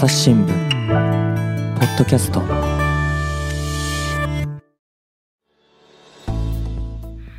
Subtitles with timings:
[0.00, 2.40] 朝日新聞ポッドキャスト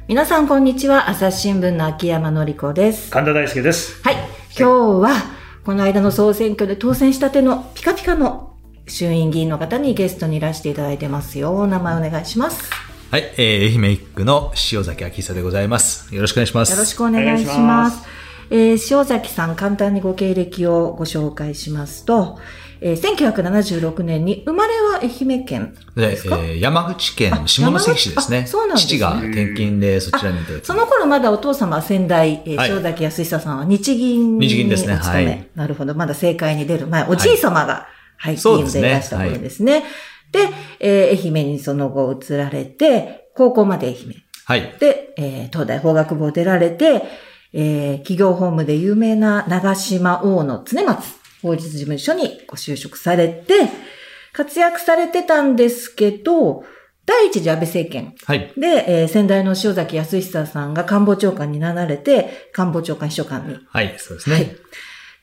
[0.08, 4.04] 皆さんこんにちは朝日新聞の秋山紀子です神田大輔です。
[4.04, 4.16] はい
[4.56, 5.10] 今日は
[5.66, 8.56] この間の総選挙で当選したてのピカピカの
[8.88, 12.70] 衆院議員の方にゲストにいらしていただいてますよお名前お願いします
[13.10, 16.14] はい、えー、愛媛一区の塩崎明久でございます。
[16.14, 16.72] よろしくお願いします。
[16.72, 18.21] よろしくお願いしお願いします。
[18.52, 22.38] えー塩崎さん、簡単にご経歴をご紹介しますと、
[22.82, 28.40] えー1976年に生まれは愛媛県で、ですか、えー山口県下関市ですね。
[28.40, 28.90] あそうなんですね。
[28.90, 32.72] 父が転勤でそちらにいたその頃まだお父様は先代、えーはい。
[32.72, 34.96] 塩崎康久さんは日銀に日銀ですね。
[34.96, 35.48] お勤め、はい。
[35.56, 35.96] なるほど。
[35.96, 39.84] まだ政界に出る前、おじい様が、はい、議員そうでいらした頃ですね。
[40.32, 40.50] で
[40.80, 44.16] えー愛媛にその後移られて、高校まで愛媛。
[44.46, 44.76] はい。
[44.80, 47.04] で、えー東大法学部を出られて、
[47.54, 53.54] えー企業法務で有名な長島大野常松法律事務所にご就職されて、
[54.34, 56.64] 活躍されてたんですけど、
[57.06, 58.54] 第一次安倍政権はい。
[58.58, 63.58] で、えー先代の塩崎康久さんが官房長官になられて、官房長官秘書官に。
[63.68, 64.36] はい、そうですね。
[64.36, 64.56] はい。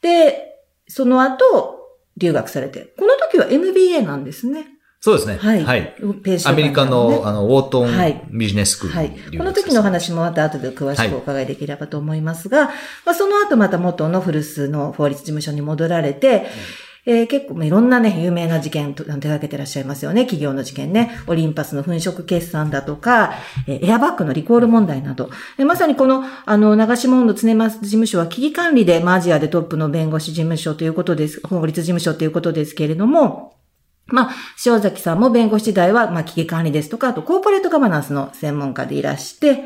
[0.03, 0.57] で、
[0.89, 1.79] その後、
[2.17, 4.67] 留学されて、この時は MBA なんですね。
[5.01, 5.37] そうですね。
[5.37, 5.65] はい。
[5.65, 5.95] はい。
[6.25, 9.11] ページアメリカの、あの、ウォートはいンビジネススクールはい。
[9.39, 12.67] この時の話もまた後で詳しくお伺いできればと思いますが、
[13.07, 16.47] まあ、その後また元の古巣の法律事務所に戻られて、
[17.07, 20.23] えー結構まあいろんなね、有名な事件と手掛けてらっしゃいますよね。
[20.23, 21.17] 企業の事件ね。
[21.27, 23.33] オリンパスの粉飾決算だとか、
[23.67, 25.31] えーエアバッグのリコール問題など。
[25.59, 33.58] えーまさにこの、あの、長島の常松事務所は危機管理で、まあアジアでトップの弁護士事務所ということです、法律事務所ということですけれども、
[34.09, 39.65] まあ、塩崎さんも弁護士時代は、まあ、危機管理ですとか、あと、コーポレートガバナンスの専門家でいらして、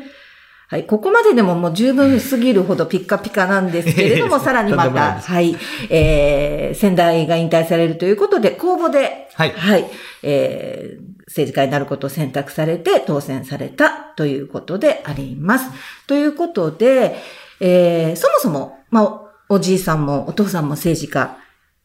[0.67, 5.55] はい、ここまででももう十分すぎるほどピッカピカなんですけれども、さらにまた、はい、
[5.89, 9.85] えー、先代が引退されるということで、公募で、はいはい、
[10.23, 15.69] えー、政治家になることを選択されて当選されたということであります。
[16.07, 17.17] ということで、
[17.59, 19.03] えー、そもそも、まあ、
[19.49, 21.37] おおじいさんもお父さんも政治家、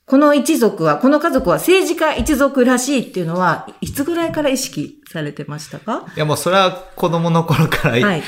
[0.09, 6.07] この一族は、この家族は政治家一族らしいっていうのは、いつぐらいから意識されてましたか？
[6.17, 8.23] いや、もうそれは子供の頃から、はい。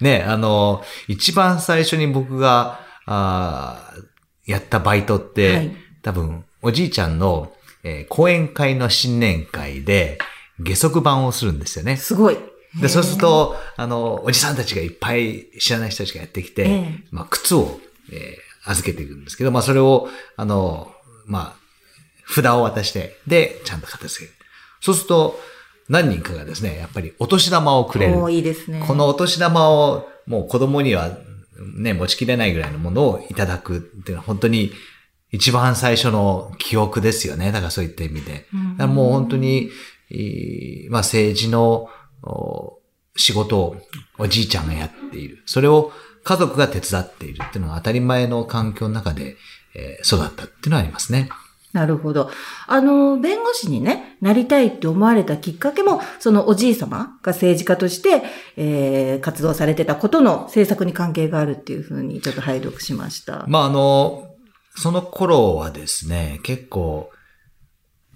[0.00, 7.52] ね、あの、一番最初に僕が、あーやったバイトって、はい多分、おじいちゃんの、
[7.84, 10.18] えー講演会の新年会で、
[10.58, 11.96] 下足版をするんですよね。
[11.96, 12.38] すごい。
[12.80, 17.78] で、そうすると、あの、おじさんたちがいっぱい知らない人たちがやってきて、ええまあ、靴を、
[18.10, 20.92] えー預けていくんですけど、まあ、それを、あの、
[21.30, 24.36] まあ、札を渡して、で、ちゃんと片付ける。
[24.80, 25.40] そうすると、
[25.88, 28.30] 何人かがですね、やっぱりお年玉をくれる。
[28.30, 28.82] いいですね。
[28.86, 31.16] このお年玉をもう子供には
[31.76, 34.72] ね、持ちきれないぐらいのものをいただくっていうのは本当に
[35.30, 37.52] 一番最初の記憶ですよね。
[37.52, 38.46] だからそういった意味で。
[38.78, 39.70] うんもう本当に、
[40.90, 41.88] まあ政治の
[42.22, 42.78] お
[43.16, 43.76] 仕事を
[44.18, 45.42] おじいちゃんがやっている。
[45.46, 45.92] それを
[46.24, 49.36] 家族が手伝っているっていうのが当たり前の環境の中で、
[49.74, 51.28] えー育ったっていうのはありますね。
[51.72, 52.28] なるほど。
[52.66, 58.24] あの、弁護士にね、なりたいって思われたきっかけも、そのおじい様が政治家として、
[58.56, 63.44] えー、活動されてたことの政策に関係があるっていうふうにちょっと拝読しました。
[63.46, 64.34] まあ、あの、
[64.76, 67.10] その頃はですね、結構、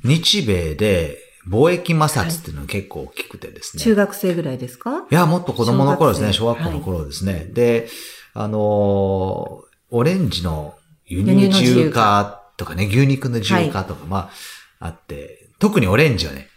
[0.02, 3.82] 日米で貿易摩擦っていうのが結構大きくてですね。
[3.84, 5.06] 中学生ぐらいですか？
[5.08, 7.46] いや、もっと子供の頃ですね、小小学校の頃ですね。
[7.52, 7.88] で、
[8.32, 10.74] あのーオレンジの
[11.06, 12.44] 輸入自由化。
[12.56, 14.30] とかね、牛肉の自由化とか、ま
[14.80, 16.48] あ、あって、特にオレンジはね、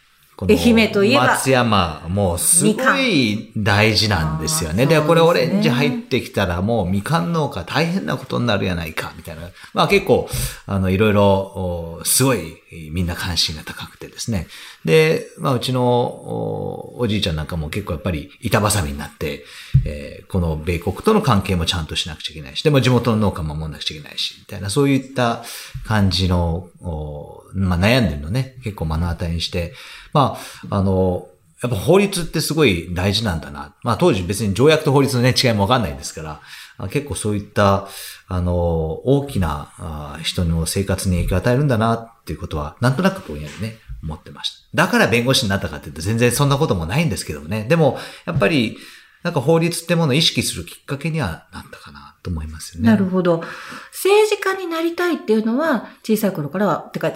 [0.45, 4.85] 愛媛といえば松山、もうすごい大事なんですよね。
[4.85, 9.41] で、これオレンジ入ってきたらもうみかん農家大変なことになるやないか、みたいな。
[9.73, 10.29] まあ結構、
[10.67, 12.57] あの、いろいろ、おすごい
[12.91, 14.47] みんな関心が高くてですね。
[14.85, 19.43] で、まあうちのおおじいちゃんなんかも結構やっぱり板挟みになって、
[19.85, 25.43] えーこの米国との関係もちゃんとしなくちゃいけないし、でも地元の農家も守んなくちゃいけないし、みたいな、そういった
[25.85, 29.73] 感じの、おまあ悩んでるのね、結構目の当たりにして、
[30.13, 30.37] ま
[30.69, 31.27] あ、あの、
[31.63, 33.75] やっぱ法律ってすごい大事なんだな。
[33.81, 36.41] まあ当時別に条約と法律のね、違いもわかんないですか
[36.77, 37.87] ら、結構そういった、
[38.27, 44.85] あの、大きな人の生活に影響を与えるんだなっていうことは、なんとなくぼんやりね、思ってました。
[44.85, 47.65] だから弁護士になったかっていうと全然そんなこともないんですけどもね。
[47.67, 48.77] でも、やっぱり、
[49.23, 52.89] なんか法律ってものを意識するきっかけにはなったかなと思いますよね。
[52.89, 53.43] なるほど。
[53.91, 57.11] 政治家になりたいっていうのは、小さい頃からは、てか、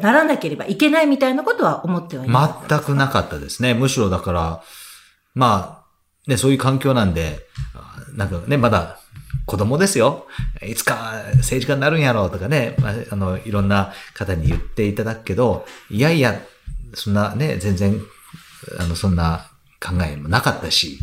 [0.00, 2.68] ならなければいけないみたいなことは思ってはいない。
[2.68, 3.74] 全くなかったですね。
[3.74, 4.62] むしろだから、
[5.34, 5.84] ま
[6.26, 7.40] あ、ね、そういう環境なんで、
[7.74, 8.98] あなんかね、まだ
[9.46, 10.26] 子供ですよ。
[10.62, 16.40] いつか政治家になるんやろうとかね、まあ、あの、いろんな方に言っていただくけど、いやいや、
[16.94, 18.00] そんなね、全然、
[18.78, 19.50] あの、そんな
[19.80, 21.00] 考えもなかったし、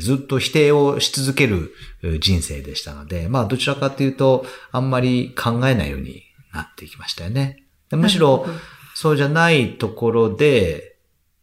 [0.00, 1.72] ずっと否定をし続ける
[2.20, 7.64] 人生でしたので、まあ、どちらかというと、あんまり考えないようになっていきましたよね。
[7.90, 8.46] むしろ、
[8.94, 10.96] そうじゃないところで、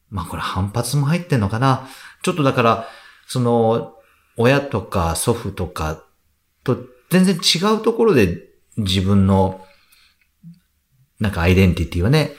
[0.09, 1.88] まあこれ反発も入ってんのかな。
[2.24, 2.88] ちょっとだから、
[3.27, 3.95] その、
[4.38, 6.03] 親とか祖父とか
[6.63, 6.77] と
[7.09, 9.65] 全然違うところで自分の、
[11.19, 12.31] なんかアイデンティティをね、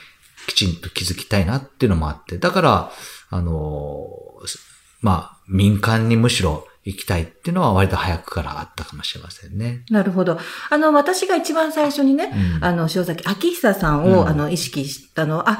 [0.47, 2.93] きちんと築きたいなっていうのもあって、だから、
[3.31, 4.11] あの、
[5.01, 9.85] まあ、民間にむしろ行きたいっていうのは割と早くからあったかもしれませんね。
[9.91, 10.39] なるほど。
[10.71, 15.59] あの、私が一番最初にね、うん、あの、塩崎明久さんを、うん、あの、意識したのは、あ、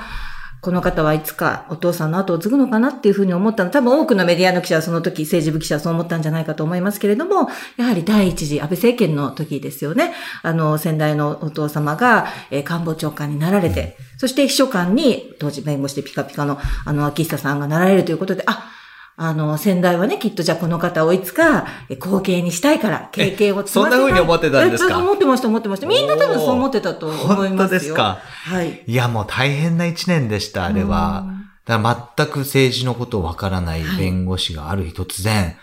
[0.67, 3.71] この方はいつかお父さんの後を継ぐのかなっていうふうに思ったの。
[3.71, 10.13] 多分多くのメディアの記者はその時、政治部記者はそう思ったんじゃないかと思いますけれども、やはり第一次安倍政権の時ですよね。
[10.43, 18.71] あの、先代のお父様が、えー、官房長官になられて、そして秘書官に、当時弁護士でピカピカの、あの、秋久さんがなられるということで、あ、
[19.19, 21.67] あの、先代はね、きっとじゃあこの方をいつか
[21.99, 23.99] 後継にしたいから、経験を積ませたい。
[24.01, 24.99] そんな風に思ってたんですか？
[24.99, 25.87] 思ってました、思ってました。
[25.87, 27.47] みんな多分そう思ってたと思いますよ。
[27.49, 28.19] 本当ですか？
[28.45, 28.85] はい。
[28.87, 31.25] いや、もう大変な一年でした、あれは。
[31.65, 35.57] だから全く政治のことをわからない弁護士がある日突然、はい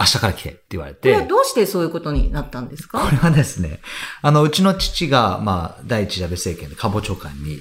[0.00, 1.00] 明日から来てって言われて。
[1.00, 2.98] これはどうしてそういうことになったんですか？
[2.98, 3.80] これはですね、
[4.22, 7.58] あの、うちの父が、まあ、第一次安倍政権で官房長官に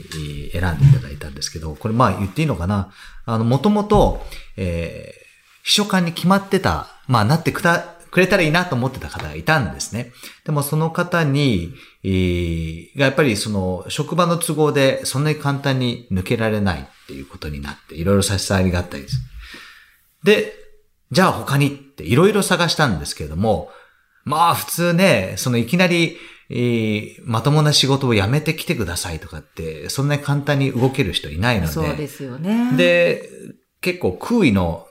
[0.52, 2.90] 選んでいただいたんですけど、これまあ言っていいのかな？
[3.26, 4.26] あの、もともと、
[4.58, 5.22] えー、
[5.64, 7.80] 秘書官に決まってた、まあ、なってくた、
[8.12, 10.12] くれたらいいなと思ってた方がいたんですね。
[10.46, 11.74] でもその方に、
[12.04, 19.18] えー、がやっぱりその職場の都合でそんなに簡単に抜けられないっていうことになって、いろいろ差し障りがあったりです。
[20.24, 20.54] で、
[21.12, 23.70] じゃあ他にっていろいろ探したんですけれども、
[24.26, 26.18] まあ普通ね、そのいきなり、
[26.54, 31.72] えー、まともな仕事を辞めてきてくださいとかって、そんなに簡単に動ける人いないので。
[31.72, 32.76] そうですよね。
[32.76, 33.30] で、
[33.80, 34.86] 結構空位の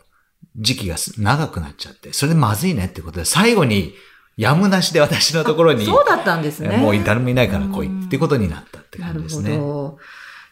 [0.56, 3.94] 時期が長くなっちゃって、それでまずいねってことで、最後に、
[4.38, 5.84] やむなしで私のところに。
[5.84, 6.78] そうだったんですね。
[6.78, 9.50] もう誰もいないから来いってことになったって感じですね。
[9.50, 9.98] なるほど。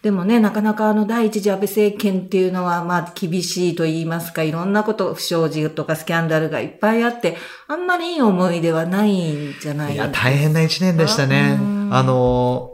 [0.03, 7.37] でもね、なかなかあの第一次安倍政権っていうのは、まあ厳しいと言いますか、いろんなこと、不祥事とかスキャンダルがいっぱいあって、
[7.67, 10.05] あんまりいい思い出はないんじゃないですか？
[10.05, 11.59] いや、大変な一年でしたね。
[11.91, 12.71] あの、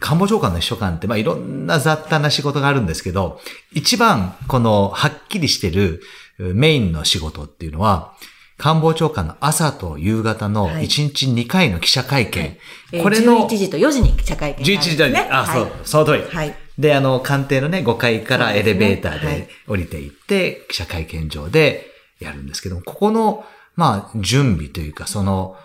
[0.00, 3.40] 官房長官の秘書官って、まあいろんな雑多な仕事があるんですけど、
[3.72, 6.02] 一番このはっきりしてる
[6.38, 8.12] メインの仕事っていうのは、
[8.58, 12.56] 官房長官の朝と夕方の1日2回の記者会見。
[13.02, 13.46] これの。
[13.48, 14.64] 11時と4時に記者会見、ね。
[14.64, 15.16] 11時と4時。
[15.30, 16.22] あ、そう、その通り。
[16.22, 16.54] はい。
[16.78, 21.86] で、あの、官邸のね、5階からエレベーターで降りていって、記者会見場で
[22.18, 23.44] やるんですけども、ここの、
[23.76, 25.56] まあ、準備というか、その、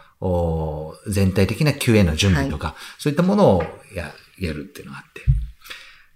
[1.08, 3.64] 全体的な QA の準備とか、はい、そういったものを
[3.96, 5.22] ややるっていうのがあって。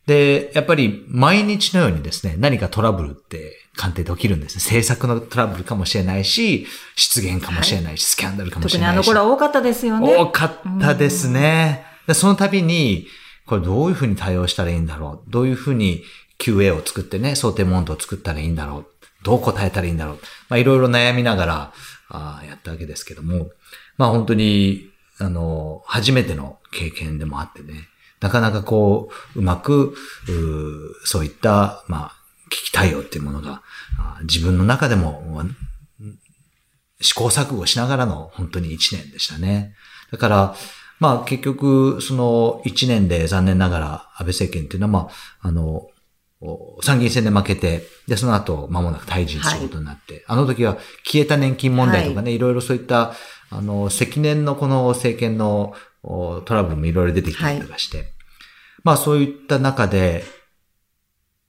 [0.06, 4.62] で、やっぱり毎日のようにですね、何かトラブルって官邸で起きるんですね。
[4.63, 8.95] 政策のトラブルかもしれないし、失言かもしれないし、はい、スキャンダルかもしれないし。
[8.95, 10.16] 特にあの頃は多かったですよね。
[10.16, 11.86] 多かったですね。
[12.07, 13.07] でその度に、
[13.45, 15.31] これどういうふうに対応したらいいんだろう。
[15.31, 16.04] どういうふうに
[16.39, 18.86] QA を作ってね、想定問答を作ったらいいんだろう。
[19.24, 20.19] どう答えたらいいんだろう。
[20.50, 21.74] まあいろいろ悩みながら
[22.10, 23.50] あやったわけですけども、
[23.98, 24.89] まあ本当に、
[25.19, 27.88] あの、初めての経験でもあってね、
[28.19, 29.96] なかなかこう、うまく、
[30.27, 32.15] うそういった、まあ、
[32.50, 33.62] 危機対応っていうものが、
[34.24, 35.44] 自分の中でも、
[37.01, 39.75] 試行錯誤しながらの本当に一年でしたね。
[40.12, 40.56] だから、
[41.00, 43.88] まあ結局、その一年で残念ながら
[44.18, 45.10] 安倍政権っていうのは、ま
[45.42, 45.89] あ、あの、
[46.82, 53.13] 参議院選で負けて、で、その後、間もなく退陣することになって、はい、あの時は消えた年金問題とかね、はい、いろいろそういった、
[53.50, 55.74] あの、積年のこの政権の
[56.04, 58.08] トラブルもいろいろ出てきたりとかして、はい、
[58.84, 60.24] まあそういった中で、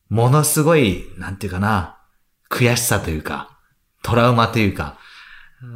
[0.09, 1.96] ものすごい、なんていうかな、
[2.51, 3.51] 悔しさというか、
[4.03, 4.99] トラウマというか、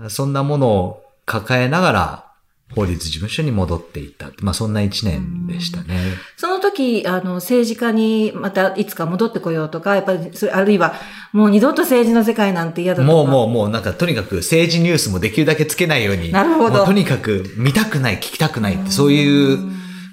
[0.08, 2.30] そんなものを抱えながら、
[2.74, 4.30] 法律事務所に戻っていった。
[4.40, 5.98] まあそんな一年でしたね。
[6.36, 10.94] その時、あの、政治家にまたいつか戻ってこようとか、やっぱり、あるいは、
[11.32, 13.12] もう二度と政治の世界なんて嫌だとか。
[13.12, 16.30] もうもうもうなんかとにかく政治ニュースもできるだけつけないように。
[16.30, 16.84] なるほど。
[16.84, 19.58] とにかく見たくない、聞きたくないって、そういう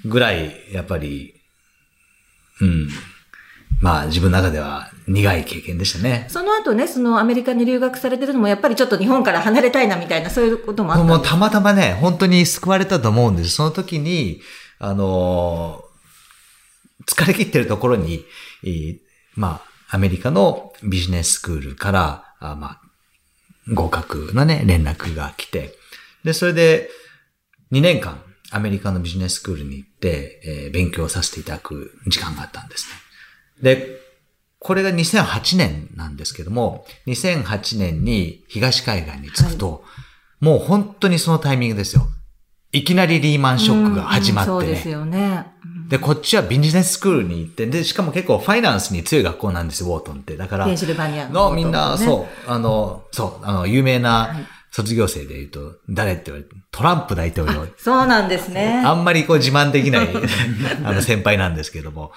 [0.04, 1.34] ぐらい、やっぱり、
[2.60, 2.88] うん。
[3.80, 6.26] まあ自分の中では苦い経験でしたね。
[6.28, 13.50] その後ね、そのアメリカに留学されてるのもやっぱりちょっと日本から離れたいなみたいなそういうこともあったもうたまたまね、本当に救われたと思うんです。
[13.50, 14.40] その時に、
[14.78, 18.24] あのー、疲れ切ってるところに、
[19.34, 22.80] まあ、アメリカのビジネススクールから、あまあ、
[23.72, 25.74] 合格のね、連絡が来て、
[26.24, 26.90] で、それで
[27.72, 33.07] 2年間アメリカのビジネススクールに行って、えー勉強させていただく時間があったんですね。
[33.62, 33.98] で、
[34.58, 39.84] これが2008年なんですけども、2008年に東海岸に着くと、
[40.40, 42.08] もう本当にそのタイミングですよ。
[42.72, 44.58] いきなりリーマンショックが始まってね。
[44.60, 45.46] そうですよね。
[45.62, 50.36] うんで、こっちはビジネススクールに行って、で、しかも結構ファイナンスに強い学校なんですよ、ウォートンって。
[50.36, 51.98] だから、ペンシルバニアのみんな、う。
[51.98, 57.66] そう、あの、そう、あの、有名はない卒業生で言うと、誰って言われて、トランプ大統領。
[57.78, 58.82] そうなんですね。
[58.84, 60.08] あんまりこう自慢できない、
[60.84, 62.12] あの、先輩なんですけども。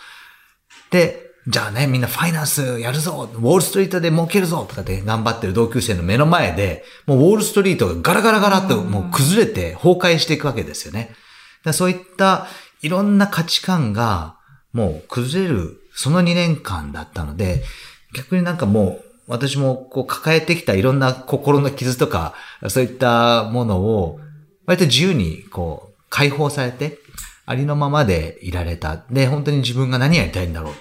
[0.90, 11.16] で、じゃあね、みんなファイナンスやるぞウォールストリートで儲けるぞとかって頑張ってる同級生の目の前で、もうウォールストリートがガラガラガラっともう崩れて崩壊していくわけですよね。
[11.64, 12.48] だそういった
[12.82, 14.36] いろんな価値観が
[14.72, 17.64] もう崩れる、その2年間だったので、
[18.14, 22.36] 逆になんかもう私もこう抱えてきたいろんな心の傷とか、
[22.68, 24.20] そういったものを
[24.68, 27.00] 割と自由にこう解放されて、
[27.48, 29.04] ありのままでいられた。
[29.10, 30.74] で、本当に自分が何やりたいんだろう。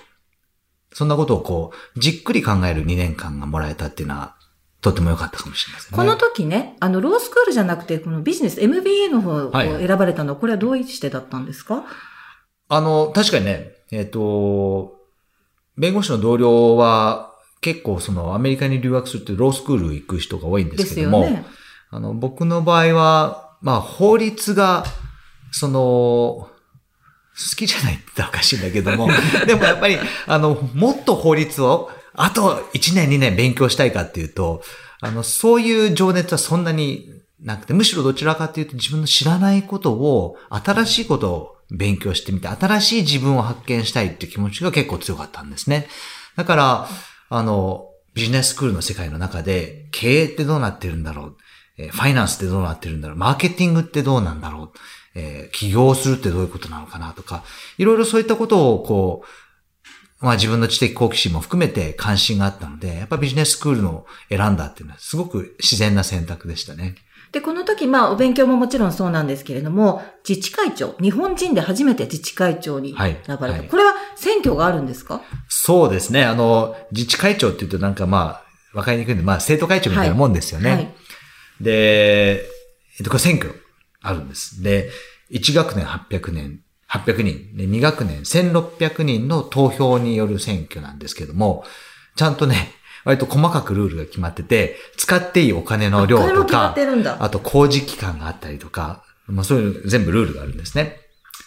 [0.92, 4.36] そんなことをこう、じっくり考える2年間がもらえたっていうのは、
[4.80, 5.96] とても良かったかもしれませんね。
[5.96, 11.84] この時ね、あの、ロースクールじゃなくて、このビジネス、MBA の方をはい選ばれたのは、これはどうしてだったんですか？
[12.68, 14.96] あの、確かにね、えっ、と、
[15.76, 21.44] 弁護士の同僚は結構そのアメリカに留学するってロースクール行く人が多いんでですすけども、よね。
[21.90, 24.84] あの、僕の場合は、まあ、法律が、
[25.50, 26.48] その、
[27.50, 29.08] 好きじゃないって言ったらおかしいんだけども、
[29.46, 34.62] でもやっぱり、あの、もっと法律を、あと1年2年勉強したいかっていうと、
[35.00, 37.08] あの、そういう情熱はそんなに
[37.40, 45.88] なくて、むしろどちらかというと自分の知らないことを、新しいことを勉強してみて、新しい自分を発見したいっていう気持ちが結構強かったんですね。
[46.36, 46.88] だから、
[47.30, 51.36] あの、ビジネススクールの世界の中で、経営ってどうなってるんだろう？
[51.78, 53.16] えファイナンスってどうなってるんだろう？
[53.16, 54.78] マーケティングってどうなんだろう？
[55.14, 57.44] えー起業するってどういうことなのかなとか、
[57.78, 66.94] いろいろそういったことをこう、まあ自分の知的好奇心も含めて関心があったので、やっぱビジネススクールの選んだっていうのはすごく自然な選択でしたね。
[67.32, 73.58] で、この時、まあ、お勉強ももちろんそうなんですけれども、自治会長、日本人で初めて自治会長にはい選ばれた。
[73.60, 75.22] はいこれは選挙があるんですか？
[75.48, 76.24] そうですね。
[76.24, 78.42] あの、自治会長って言うとなんかま
[78.74, 80.70] あ、わかりにくいんで、まあ生徒会長みたいなもんですよね。
[80.70, 80.94] はい。
[81.60, 82.42] で、
[82.98, 83.59] えっと、これ選挙
[84.02, 84.62] あるんです。
[84.62, 84.90] で、
[85.30, 91.64] 1学年800年、800人、で2学年1600人の投票による選挙なんですけども、
[92.16, 92.72] ちゃんとね、
[93.04, 96.74] 割と細かくルールが決まってて、使っていいお金の量とか。
[97.18, 101.00] あと工事期間があったりとか、まあそういう全部ルールがあるんですね。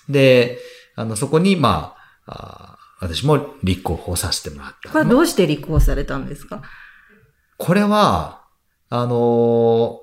[0.09, 0.59] で、
[0.95, 1.95] あの、そこに、ま
[2.25, 4.89] あ、あ私も立候補させてもらった。
[4.89, 6.61] これはどうして立候補されたんですか
[7.57, 8.43] これは、
[8.89, 9.99] あの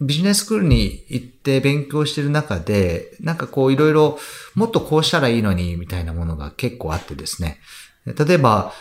[0.00, 4.18] ビジネススクールに行って勉強してる中で、なんかこういろいろ
[4.54, 7.58] もっとこうしたらいいのにみたいなものが結構あってですね。
[8.04, 8.72] 例えば、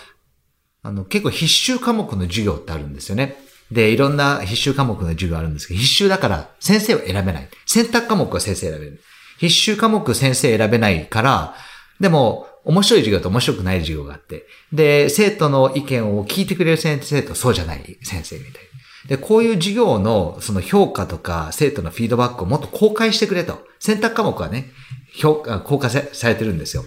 [0.84, 3.38] あの結構必修科目の授業ってあるんですよね。
[3.72, 7.50] で、いろんな必修科目の授業あるんですけど、必修だから先生を選べない。
[7.66, 9.02] 選択科目は先生選べる。
[9.40, 11.56] 必修科目先生選べないから、
[12.00, 18.60] でも、面白い授業と面白くない授業があって、で、生徒の意見を聞いてくれる先生とそうじゃない先生みたいな
[19.08, 23.66] で、こういう授業のその評価とか生徒のフィードバックをもっと公開してくれと。
[23.80, 24.72] 選択科目はね、
[25.16, 26.84] 評価、公開されてるんですよ。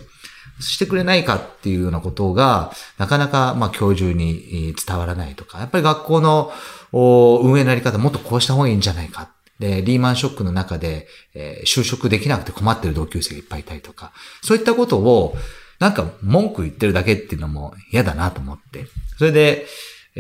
[0.61, 6.53] してくれないかっていうようなことが、なかなか、まあ、教授に伝わらないとか、やっぱり学校の
[6.93, 9.31] 運営のやり方もっとこうした方がいいんじゃないか。
[9.61, 15.37] で、リーマンショックの中で、えー就職できなくて困ってる同級生がいっぱいいたりとか、そういったことを、
[15.79, 19.67] なんか文句言ってるだけっていうのも嫌だなと思って、それで、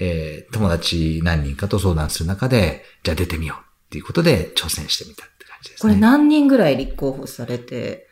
[0.00, 5.92] えー友達何人かと相談する中で、じゃあ出てみようっていうことで挑戦してみたって感じですね。
[5.92, 8.06] これ何人ぐらい立候補されて、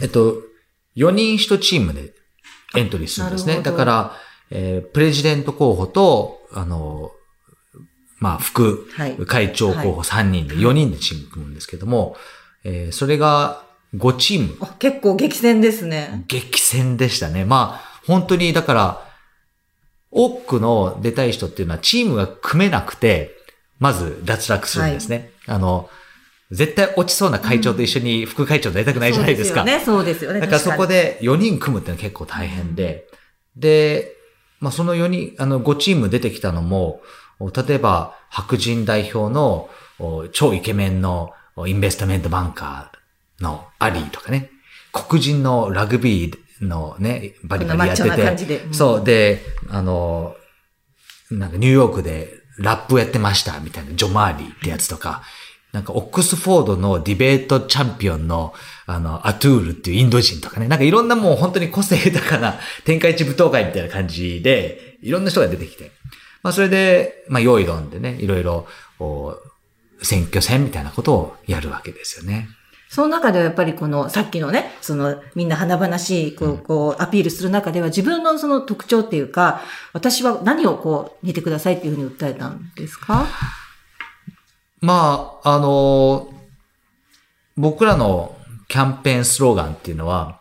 [0.00, 0.36] えっと、
[0.96, 2.12] 4人1チームで
[2.76, 3.60] エントリーするんですね。
[3.62, 4.16] だから、
[4.50, 7.10] えープレジデント候補と、あの、
[8.18, 12.16] まあ、副はい会長候補3人で4人でチーム組むんですけども、
[12.64, 13.64] えーそれが
[13.96, 16.24] 5チーム、あ結構激戦ですね。
[16.28, 17.44] 激戦でしたね。
[17.44, 19.09] まあ、本当に、だから、
[20.10, 23.36] 多くの出たい人っていうのはチームが組めなくて、
[23.78, 25.30] まず脱落するんですね。
[25.46, 25.88] あの、
[26.50, 29.64] 絶対落ちそうな会長と一緒に副会長になりたくないじゃないですか。
[29.64, 29.84] そうですよね。
[29.84, 30.40] そうですよね。
[30.40, 31.18] だからそこで。
[31.20, 33.06] で4人組むってのは結構大変で、
[33.56, 34.16] で、
[34.58, 37.00] まあその4人、あの5チーム出てきたのも、
[37.38, 44.50] お例えば白人代表のお超イケメンのおインベストメントバンカーのアリーとかね、
[44.92, 48.74] 黒人のラグビーのね、バリバリやってて、うん。
[48.74, 50.36] そう、で、あの、
[51.30, 55.22] なんかニューヨークでラップやってましたみたいな、ジョ・マーリーってやつとか、
[55.72, 58.52] なんかオックスフォードのディベートチャンピオンの、
[58.86, 65.92] あの、アトゥールっていうインド人とかね、なんかいろんなもう本当に個性豊かな天下一舞踏会みたいな感じで、いろんな人が出てきて、
[66.42, 68.66] まあそれで、まあ用意論でね、いろいろ、
[70.02, 72.48] 選挙戦みたいなことをやるわけですよね。
[72.92, 83.28] その中ではやっぱりこの、さっきのね、その、みんな華々しい、こう、こう、アピールする中では自分のその特徴っていうか、私は何をこう、似てくださいっていうふうに訴えたんですか？
[84.80, 86.34] まあ、あの、
[87.56, 90.40] 僕らのキャンペーンスローガンっていうのは、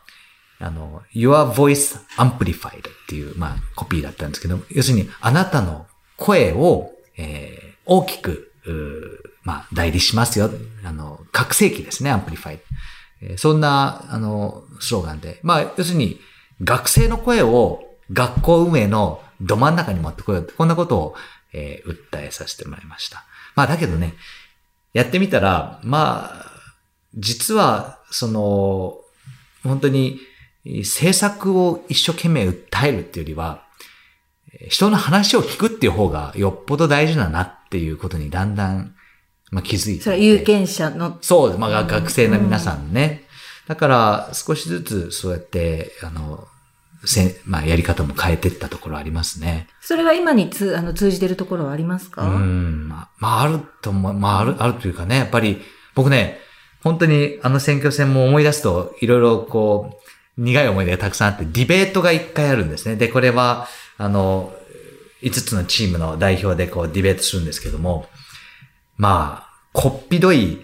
[0.58, 5.86] あの、Your Voice Amplified っていう、まあ、コピーだったんですけど、要するに、あなたの
[6.18, 8.52] 声を、えー、大きく、
[9.44, 10.50] まあ、代理しますよ。
[10.84, 12.60] あの、拡声器ですね、 amplify。
[13.22, 15.40] えそんな、あの、スローガンで。
[15.44, 16.20] まあ、要するに、
[16.64, 21.16] 学生の声を学校運営のど真ん中に持ってこようって、こんなことを、
[21.54, 23.24] えー、訴えさせてもらいました。
[23.56, 24.14] まあ、だけどね、
[24.94, 26.46] やってみたら、まあ、
[27.16, 28.98] 実は、その、
[29.64, 30.20] 本当に、
[30.66, 33.64] 政策を一生懸命訴えるっていうよりは、
[34.70, 38.96] 人の話を聞くっていう方がよっぽど大事だなっていうことにだんだん、
[39.52, 40.04] まあ、気づいて。
[40.04, 41.18] それは有権者の。
[41.22, 43.26] そう、まあ、学生の皆さんね。
[43.68, 46.48] だから少しずつそうやって、あの、
[47.06, 49.68] せまあ、やり方も変えていったところありますね。
[49.80, 52.24] それは今につあの通じてるところはありますか？
[52.24, 52.90] うん。
[52.90, 54.14] まあ、まあ、あると思う。
[54.14, 55.62] まあ、ある、あるというかね、やっぱり、
[55.96, 56.40] 僕ね、
[56.84, 60.00] 本当にあの選挙戦も思い出すと、いろいろこ
[60.38, 62.96] う、苦い思い出がたくさんあって、ディベートが一回あるんですね。
[62.96, 64.54] で、これは、あの、
[65.22, 68.08] 5つのチームの代表でこうディベートするんですけども、
[69.00, 70.60] まあ、こっぴどい、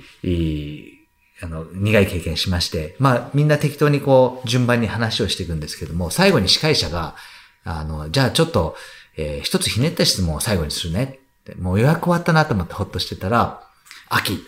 [1.42, 7.16] あの、苦い経験しまして、まあ、みんな適当にこう、順番に話をしていくんですけども、最後に司会者が、
[7.64, 8.76] あの、じゃあちょっと、
[9.16, 11.20] えー、一つひねった質問を最後にするね。
[11.58, 13.62] もう予約終わったなと思ってほっとしてたら、
[14.10, 14.44] 秋、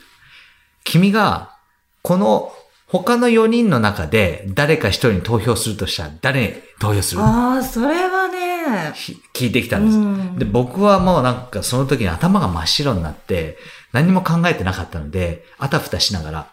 [0.83, 1.55] 君が、
[2.01, 2.51] この
[2.87, 8.93] 他の4人の中で誰か一人に投票するとしたら誰に投票するああ、それはね。
[9.33, 10.39] 聞いてきたんです。
[10.39, 13.57] で、僕はもうなんかその時に頭が真っ白になって、
[13.93, 16.47] 何も考えてなかったので、あたふたしながら、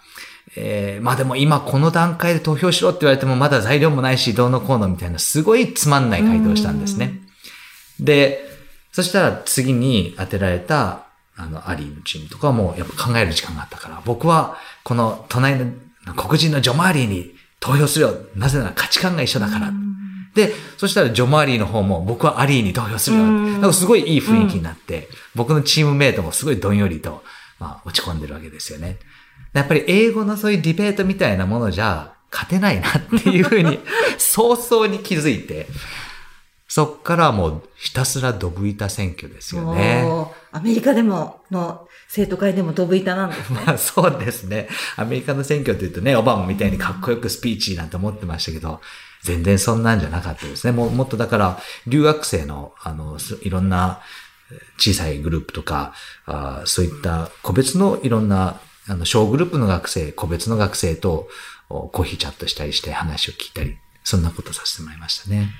[0.56, 7.20] えー、まあでも今この段階で投票しろって言われてもまだ材料もないし、どうのこうのみたいなすごいつまんない回答をしたんですね。
[7.98, 8.44] で、
[8.92, 15.64] そしたら次に当てられた、あの、アリーのチームとかもやっぱ考える時間があったから、僕はこの隣
[16.06, 18.14] の黒人のジョマーリーに投票するよ。
[18.36, 19.72] なぜなら価値観が一緒だから。
[20.34, 23.24] で、そしたらジョマーリーの方も僕はアリーに投票するよ。
[23.24, 27.22] なんかすごいいい雰囲気になって、僕のチームメイトもすごいどんよりと、
[27.58, 28.98] まあ、落ち込んでるわけですよね。
[29.52, 33.78] やっぱり英語のそういうディベートみたいなものじゃ勝てないなっていうふうに
[34.18, 35.68] 早々に気づいて、
[36.66, 40.04] そっからもうひたすらドブ板選挙ですよね。
[40.50, 43.62] アメリカでもの生徒会でもドブ板なんですね。
[43.66, 44.68] まあそうですね。
[44.96, 48.80] アメリカの選挙って言うとね、オバマみたいにかっこよくスピーチなんて思ってましたけど、
[49.24, 50.72] 全然そんなんじゃなかったですね。
[50.72, 54.00] ももっとだから、留学生の、あの、いろんな
[54.78, 55.94] 小さいグループとか、
[56.26, 61.28] あそういった個別のいろんな、あの、小グループの学生、個別の学生と
[61.68, 65.50] コーヒーチャットしたりして話を聞いたり、そんなことさせてもらいましたね。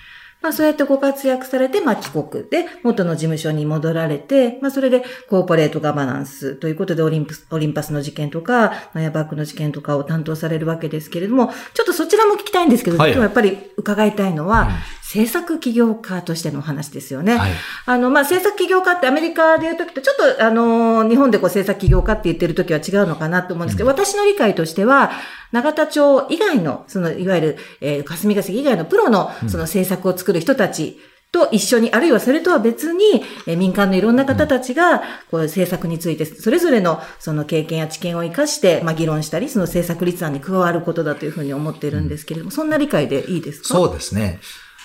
[0.45, 14.69] まあそうやってご活躍されて、まあ帰国で元の事務所に戻られて、まあそれでコーポレートガバナンスということでオリンプス、オリンパスの事件とか、マヤバックの事件とかを担当されるわけですけれども、ちょっとそちらも聞きたいんですけど、はい、今日やっぱり伺いたいのは、うん
[15.07, 17.37] 政策起業家としての話ですよね。
[17.37, 17.53] はい、
[17.85, 25.13] あの、まあ、政策起業家ってアメリカで言うときと、ちょっと、あの、日本でこう政策起業家って言ってるときは違うのかなと思うんですけど、うん、私の理解としては、
[25.53, 30.99] 永田町以外の、その、いわゆる、えー、霞が関以外のプロの、その政策を作る人たち、
[31.31, 35.01] と一緒に、あるいはそれとは別に、え民間のいろんな方たちが、
[35.33, 43.69] こう政策について、それぞれのその経験や知見を生かして、まあ議論したり、その政策立案に加わることだというふうに思っているんですけれども、そんな理解でいいですか？
[43.69, 44.39] そうですね。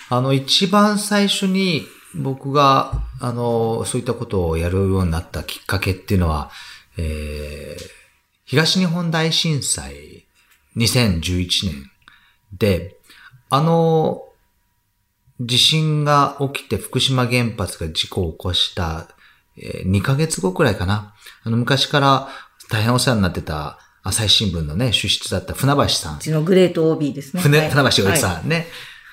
[0.09, 1.83] あの、一番最初に
[2.15, 6.49] 僕が、あの、そういったことをやるようになったきっかけっていうのは、
[6.97, 7.83] えー、
[8.45, 10.25] 東日本大震災
[10.75, 11.91] 2011年
[12.57, 12.97] で、
[13.49, 14.23] あの、
[15.39, 19.07] 地震が起きて福島原発が事故を起こした
[19.57, 21.13] 2ヶ月後くらいかな。
[21.43, 22.27] あの昔から
[22.69, 26.17] 大変お世話になってた朝日新聞のね、主筆だった船橋さん。
[26.17, 27.41] うちのグレート OB ですね。
[27.41, 28.67] 船、船橋おじさんね、はい、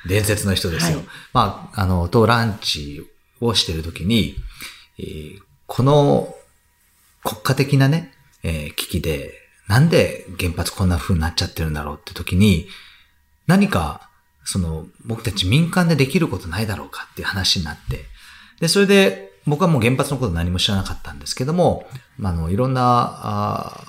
[0.07, 0.99] 伝説の人ですよ。
[0.99, 3.03] はい、まあ、あの、とランチ
[3.40, 4.37] をしてるときに、
[4.99, 6.35] えー、この
[7.25, 9.33] 国家的なね、えー、危機で、
[9.69, 12.69] なんで原発こんな風になっちゃってるんだろうって時に、
[13.47, 14.07] 何か
[14.47, 18.05] その、僕たち民間でできることないだろうかっていう話になって、
[18.61, 23.85] で、それで、僕はもう原発のこと何も知らなかったんですけども、まあ、あの、いろんな、あ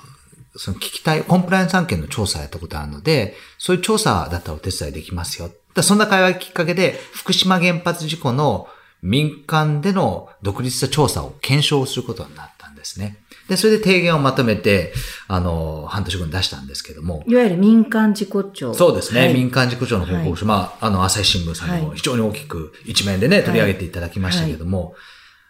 [0.56, 5.48] その聞きたい、コンプライアンス案件の調査やったことあるので、そういう調査だったらお手伝いできますよ。
[5.48, 8.68] だそんな会話きっかけで、福島原発事故の
[9.02, 13.18] 民間での独立した調査を検証することになったんですね。
[13.48, 14.92] で、それで提言をまとめて、
[15.26, 17.22] あの、半年後に出したんですけども。
[17.26, 18.74] いわゆる民間事故庁。
[18.74, 19.20] そうですね。
[19.20, 24.94] はい民間事故庁の報告書、まあ、あの、朝日新聞さんにも非常に大きく一面でね、取り上げていただきましたけども、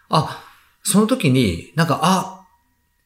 [0.09, 0.43] あ、
[0.83, 2.45] その時になんか、あ、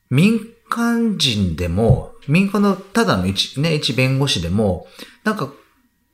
[0.10, 4.88] 民間人でも、民間のただの一、ね、一弁護士でも、
[5.24, 5.52] なんか、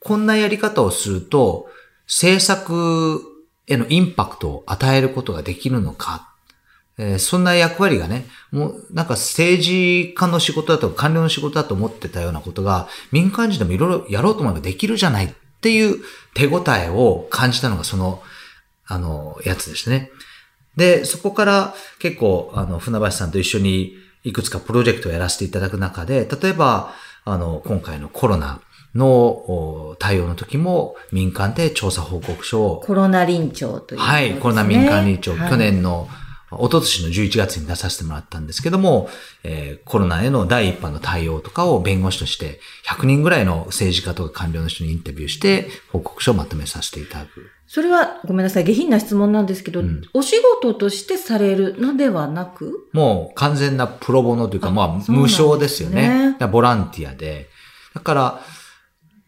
[0.02, 1.70] こんなやり方をすると、
[2.06, 3.22] 政策
[3.68, 6.28] へのインパクトを与えることができるのか。
[6.98, 15.30] えーそんな役割がね、もうなんか政治家の仕事だとか官僚の仕事だと思ってたようなことが、民間人でもいろいろやろうと思えばできるじゃないっ
[15.62, 15.98] ていう
[16.34, 18.22] 手応えを感じたのがその、
[18.86, 20.12] あの、やつですね。
[20.76, 28.62] で、そこから結構、あの、船橋さんと一緒にいくつかプロジェクトをやらせていただく中で、例えば、あの、今回のコロナ
[28.95, 32.80] のお対応の時も民間で調査報告書を。
[32.82, 35.49] コロナ臨調という、はい、コロナ民間臨調、はい。
[35.49, 36.08] 去年の、
[36.52, 39.08] 一昨年の11月に出させてもらったんですけども、
[39.43, 47.52] えーコロナへの第一波の対応とかを弁護士として、100人ぐらいの政治家とか官僚の人にインタビューして、報告書をまとめさせていただく。
[47.67, 50.02] それは、ごめんなさい、下品な質問なんですけど、うん。
[50.15, 52.89] お仕事としてされるのではなく？
[52.93, 56.32] もう完全なプロボノというか、あまあ、無償ですよね。
[56.32, 57.49] だからボランティアで。
[57.93, 58.41] だから、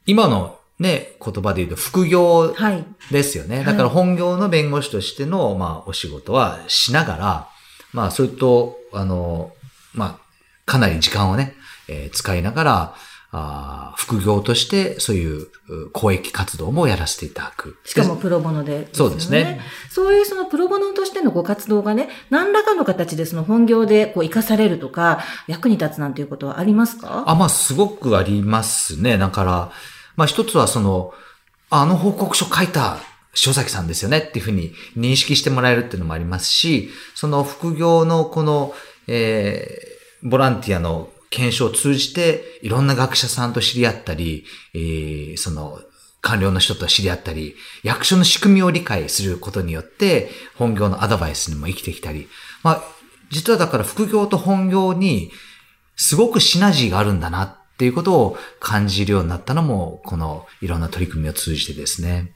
[0.05, 2.83] 今のね、言葉で言うと副業はい。
[3.11, 3.57] ですよね。
[3.57, 7.47] はいだから本業の弁護士としての、まあ、お仕事はしながら、
[7.93, 9.53] まあ、それと、あの、
[9.93, 10.19] まあ、
[10.65, 11.53] かなり時間をね、
[11.87, 12.95] えー使いながら、
[13.33, 17.77] あー副業として、そういうう公益活動もやらせていただく。
[17.85, 19.61] しかもプロボノで、そうですね。
[19.89, 27.23] そういうそのプロボノとしてのご活動がね、何らかの形でその本業でこう活かされるとか、役に立つなんていうことはありますか？
[27.25, 29.17] あ、まあ、すごくありますね。
[29.17, 29.71] だから、
[30.17, 31.13] まあ、一つはその、
[31.69, 32.97] あの報告書書いた
[33.45, 38.73] 塩崎さんですよねっていうふうに認識してもらえるっていうのもありますし、その副業のこの、
[39.07, 39.91] えー
[40.23, 45.79] ボランティアの検証を通じて、いろんな学者さんと知り合ったり、えーその、
[46.21, 52.27] 官僚の人と知り合ったり、役所の仕組みを理解することによって、本業のアドバイスにも生きてきたり、
[52.61, 52.83] まあ、
[53.31, 55.31] 実はだから副業と本業に、
[55.95, 62.31] すごくシナジーがあるんだなっていうことを感じるようになったのも、このいろんな取り組みを通じてですね。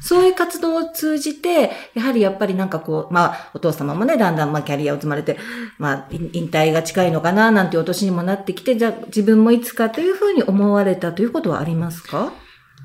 [0.00, 5.36] そういう活動を通じて、やはりやっぱりなんかこう、まあ、お父様もね、だんだんまあキャリアを積まれて、
[5.78, 12.32] まあ、引退が近いのかな、なんていうお年にもなってきて、じゃあ自分もいつかというふうに思われたということはありますか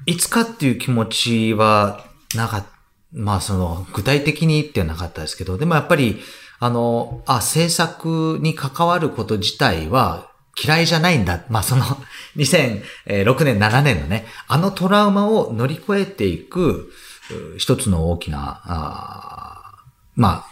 [0.07, 2.69] いつかっていう気持ちはなかった。
[3.11, 6.19] まあその具体的にってはなかったですけど、でもやっぱり、
[6.59, 10.28] あの、あ、制作に関わること自体は
[10.61, 11.43] 嫌いじゃないんだ。
[11.49, 11.83] まあその
[12.37, 16.91] 2006年、7年のね、あのトラウマを乗り越えていく
[17.35, 20.51] う一つの大きな、あーまあ、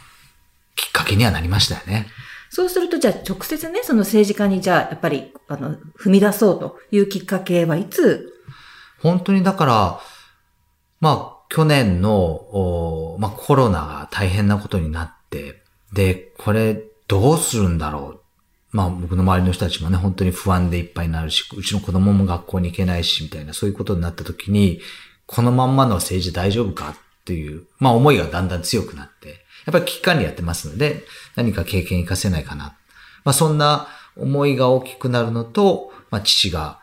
[0.75, 2.07] きっかけにはなりましたよね。
[2.49, 8.33] そうすると、じゃあ直接ね、その政治家にじゃあ、やっぱり、あの、踏み出そうというきっかけはいつ？
[9.01, 9.99] 本当にだから、
[10.99, 15.61] まあ、去年の、おまあ、コロナが大変なことになって、
[15.93, 18.21] で、これどうするんだろう。
[18.77, 24.81] まあ、僕の周りの人たちもね、本当に不安でいっぱいになるし、うちの子供も学校に行けないし、みたいな、そういうことになった時に、
[25.25, 29.29] このまんまの政治大丈夫かっていう、まあ、思いがだんだん強くなって、
[29.65, 32.77] やっぱり危機管理やってますので、何か経験活かせないかな。
[33.23, 36.77] まあ、そんな思いが大きくなるのと、まあ、父が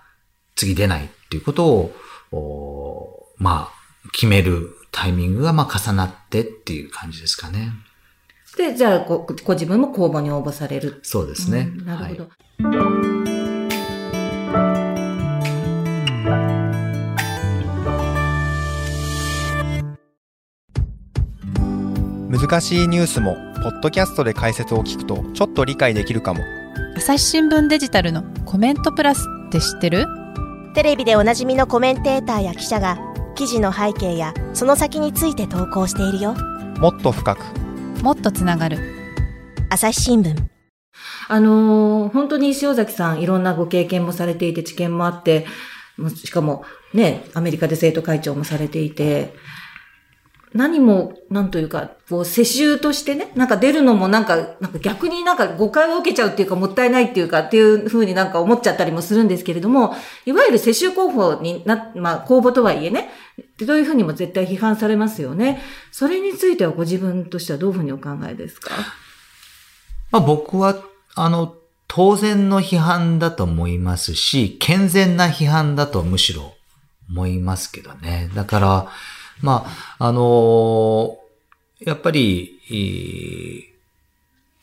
[0.56, 1.92] 次出ないっていうこと
[2.32, 7.70] を、まあ、決めるタイミングがまあ重なってっていう感じですかね。
[8.56, 11.00] で、じゃあご、ご自分も公募に応募される。
[11.02, 11.72] そうですね。
[11.76, 12.28] うんなるほど。
[22.30, 26.40] 難しいニュースもポッドキャストで解説を聞くとちょっと理解できるかも
[26.96, 30.06] 朝日新聞デジタルのコメントプラスって知ってる？
[30.74, 32.98] テレビでおなじみのコメンテーターや記者が
[33.34, 36.34] 記事の背景やその先について投稿しているよ
[36.80, 37.40] もっと深く
[38.02, 38.78] もっとつながる。
[39.70, 40.36] 朝日新聞。
[41.28, 45.46] あのー本当に塩崎さん、いろんなご経験もされていて、知見もあって、
[45.96, 49.34] もうしかもね、アメリカで生徒会長もされていて、
[50.54, 63.10] 何も、なんというか、こう、世襲としてね、なんか出るのもなんか、なんか逆になんか誤解を受けちゃうっていうか、もったいないっていうか、っていうふうになんか思っちゃったりもするんですけれども、いわゆる世襲候補にな、まあ、公募とはいえね、
[63.66, 65.60] どういうふうにも絶対批判されますよね。
[65.90, 68.70] それについてはご自分としてはどういうふうにお考えですか？
[70.12, 70.76] まあ僕は、
[71.16, 71.56] あの、
[71.88, 76.54] 当然の批判だと思いますし、健全な批判だとむしろ
[77.10, 78.30] 思いますけどね。
[78.36, 78.88] だから、
[79.40, 79.66] ま
[79.98, 81.18] あ、あの
[81.80, 82.60] やっぱり、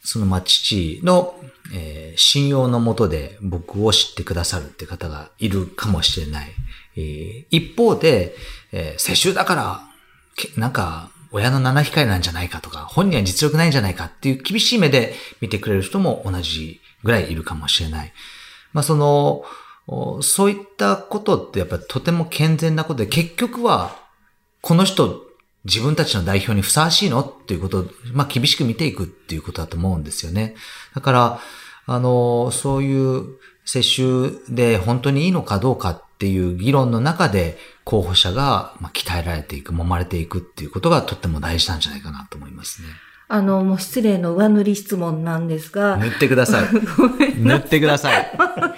[0.04, 1.36] そのまあ父の、
[1.74, 6.50] えー信用のもとで僕を知ってくださるって方がいるかもしれない。
[6.98, 8.36] えー一方で、
[8.72, 9.82] えー世襲だから、
[10.58, 18.12] なんか、親の七光なんじゃないかとか、本人は実力ないんじゃないかっていう厳しい目で見てくれる人も同じぐらいいるかもしれない。
[18.74, 19.44] まあその、
[20.22, 24.01] そういったことってやっぱりとても健全なことで、結局は、
[24.62, 25.24] この人、
[25.65, 27.21] 自分たちの代表にふさわしいの？
[27.21, 30.56] っていうことを、まあ厳しく見ていくっていうことだと思うんですよね。
[30.95, 31.39] だから、
[31.86, 42.88] あの、そういう接種で本当にいいのかどうかっていう議論の中で、候補者がまあ鍛えられていく、揉まれていくっていうことがとっても大事なんじゃないかなと思いますね。
[43.34, 46.67] あの、もう失礼の上塗り質問なんですが、塗ってください。
[47.39, 48.32] 塗ってください。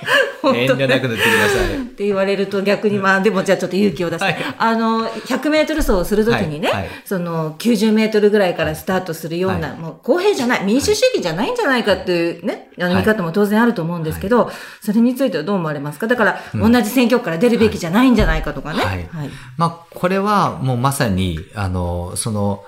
[0.43, 1.75] 遠慮なく塗ってください。
[1.75, 4.55] って言われると逆に、まあ、でもじゃあちょっと勇気を出して、はい。
[4.57, 6.81] あの、100メートル走をするときにね、はい。
[6.81, 6.89] はい。
[7.05, 9.77] その90メートルぐらいからスタートするような、はい。
[9.77, 16.07] もう公平じゃない、民主主義じゃないんじゃないかっていうね、あのはい見方も当然あると思うんですけど、それについてはどう思われますか？
[16.07, 18.83] だから、同じ選挙区から出るべきじゃないんじゃないかとかね。
[18.83, 19.07] はい。
[19.11, 19.29] はい。
[19.57, 22.63] まあ、これはもうまさに、あの、その、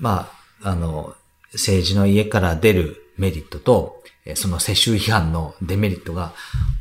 [0.00, 0.28] ま
[0.62, 1.14] あ、あの、
[1.52, 3.95] 政治の家から出るメリットと、えー
[4.34, 6.32] その世襲批判のデメリットが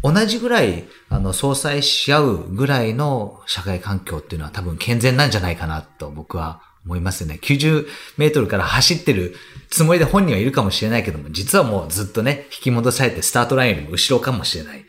[0.02, 7.40] 同じぐらい、あの、相殺し合うぐらいの社会環境っていうのは多分健全なんじゃないかなと僕は思いますね。
[7.42, 9.36] 90メートルから走ってる
[9.70, 14.86] つもりで本人はいるかもしれないけども、実はもうずっとね、引き戻されてスタートラインよりも後ろかもしれない。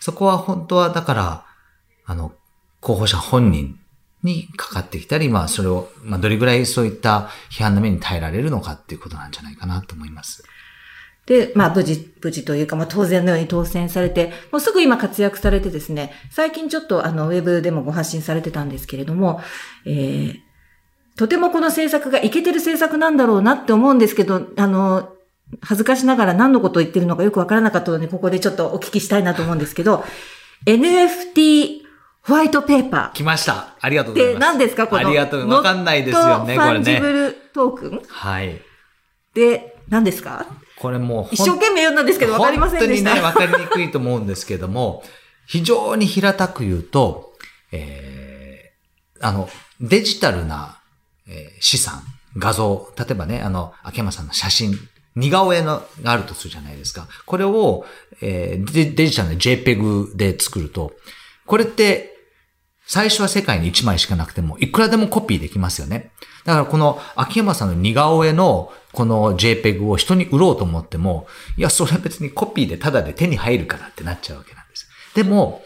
[0.00, 1.46] そこは本当はだから、
[2.06, 2.32] あの、
[2.80, 3.78] 候補者本人
[4.22, 10.44] にかかってきたり、まあそれを、まあどれぐらいそういった批判の目に耐えられるのかっていうことなんじゃないかなと思います。
[11.28, 19.40] で、まあ、無事、無事というか、まあ、当然のように当選されて、もうすぐ今活躍されてですね、最近ちょっと、あの、ウェブでもご発信されてたんですけれども、
[19.84, 20.34] えー、
[21.18, 25.12] とてもこの政策がいけてる政策なんだろうなって思うんですけど、あの、
[25.60, 30.04] 恥ずかしながら何のことを言ってるのかよくわからなかったので、ここでちょっとお聞きしたいなと思うんですけど、
[30.64, 31.82] NFT
[32.22, 33.12] ホワイトペーパー。
[33.12, 33.76] 来ました。
[33.80, 34.38] ありがとうございます。
[34.40, 35.06] で、何ですかこの。
[35.06, 35.48] ありがとう。
[35.48, 37.12] わかんないですよね、これ not fungib ね。
[37.12, 38.02] le token？
[38.08, 38.60] はい。
[39.34, 40.46] で、何ですか？
[40.80, 43.10] これもう一生懸命読んだんですけど、わかりませんでした。
[43.10, 45.02] 本当にね、わかりにくいと思うんですけども、
[45.46, 47.32] 非常に平たく言うと、
[47.72, 49.48] えー、あの、
[49.80, 50.80] デジタルな、
[51.26, 52.02] えー資産、
[52.36, 54.74] 画像、例えばね、あの、秋山さんの写真、
[55.16, 57.08] 似顔絵のがあるとするじゃないですか。
[57.26, 57.84] これを、
[58.20, 60.92] えーデデジタルな JPEG で作ると、
[61.46, 62.17] これって、
[62.90, 66.10] 最初は世界に1枚しかなくても、いくらでもコピーできますよね。
[66.46, 71.26] だからこの秋山さんの似顔絵のこの JPEG を人に売ろうと思っても、
[71.58, 74.88] いや、それは別にコピーでタダで手に入るからってなっちゃうわけなんです。
[75.14, 75.62] でも、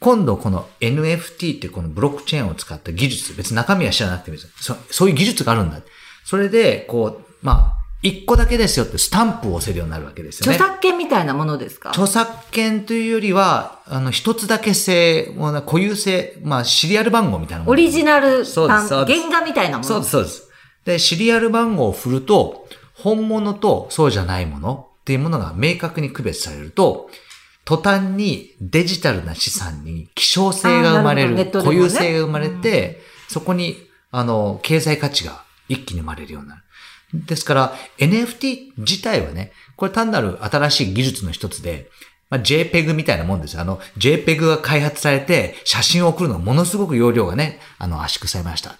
[0.00, 5.82] 今度この NFT ってこのブロックチェーンを使った技術、別に中身は知らなくてもいいですそそういう技術があるんだ。
[6.24, 10.54] それで、こう、まあ、一個だけですよってスタンプを押せるようになるわけですよね。
[10.54, 11.90] 著作権みたいなものですか？
[11.90, 17.72] 著作権というよりは、あの、一つだけ性、もうな固有性、まあ、シリアル番号みたいなもの。
[17.72, 19.88] オリジナルそうですそうです原画みたいなもの？
[19.88, 20.50] そうです、そうです。
[20.84, 27.10] で、シリアル番号を振ると、本物とそうじゃないものっていうものが明確に区別されると、
[27.64, 33.76] 途端にデジタルな資産に希少性が生まれる、るね固有性が生まれて、そこに、
[34.12, 36.62] あの、経済価値が一気に生まれるようになる。
[37.24, 41.88] ですから、NFT 自体はね、これ単なる新しい技術の一つで、
[42.28, 43.60] まあ、JPEG みたいなもんですよ。
[43.60, 48.76] あの、JPEG が開発されて、写真を送るのものすごく容量がね、あの、圧縮されました。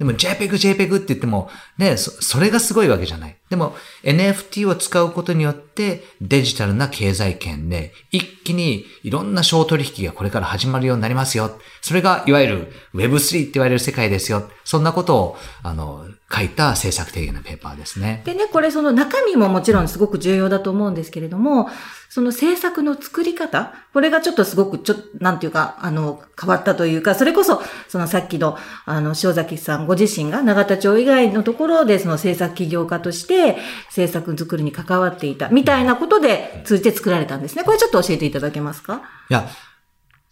[0.00, 3.36] でも JPEG、JPEG って言っても、ね、そ、それがすごいわけじゃない。
[3.50, 11.50] でも NFT を使うことによってデジタルな経済圏で一気にいろんな商取引がこれから始まるようになりますよ。
[11.82, 14.48] それがいわゆる Web3 って言われる世界ですよ。
[14.64, 18.22] そんなことを、あの、書いた政策提言のペーパーですね。
[18.24, 21.68] でね、これその中身ももちろんすごく重要だと思うんですけれども、
[22.12, 37.62] その政策の作り方、これがちょっとすごくちょっと、なんていうか、あの、変わったというか、それこそ、そのさっきの、あの、塩崎さんご自身が永田町以外のところで、その政策起業家として、政策作りに関わっていた、みたいなことで通じて作られたんですね。
[37.62, 39.02] これちょっと教えていただけますか？
[39.30, 39.48] いや、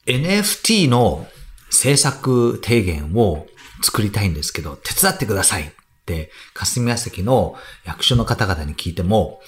[0.07, 1.29] NFT の
[1.69, 3.47] 政策提言を
[3.83, 5.71] 作りたいんですけど、手伝ってくださいっ
[6.07, 9.41] て、霞が関の役所の方々に聞いても、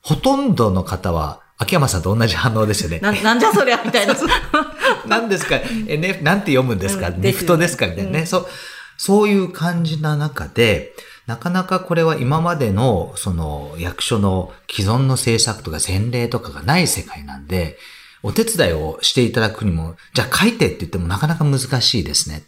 [0.00, 3.00] ほとんどの方は、秋山さんと同じ反応ですよね。
[3.00, 4.14] な、なんじゃそりゃ、みたいな。
[5.06, 7.86] 何 ですか ?NF、なんて読むんですか、うんネフトですか？
[7.88, 8.46] みたいなね、そう、
[8.96, 10.94] そういう感じな中で、
[11.26, 17.76] なかなかこれは今までの、その、役所の既存の政策とか前例とかがない世界なんで、
[18.22, 22.44] お手伝いをしていただくにも、じゃあ書いてって言ってもなかなか難しいですね。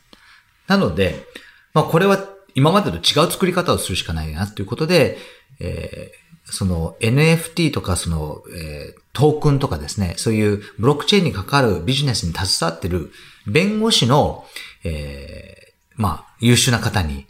[0.66, 1.26] なので、
[1.74, 5.18] まあこれは今までと違う作り方をするしかないなということで、
[5.60, 6.19] えー、
[6.50, 13.10] その NFT とかその、えー、トークンとかですね、そういうブロックチェーンに関わるビジネスに携わってる
[13.46, 14.44] 弁護士の、
[14.84, 17.26] えー、まあ優秀な方に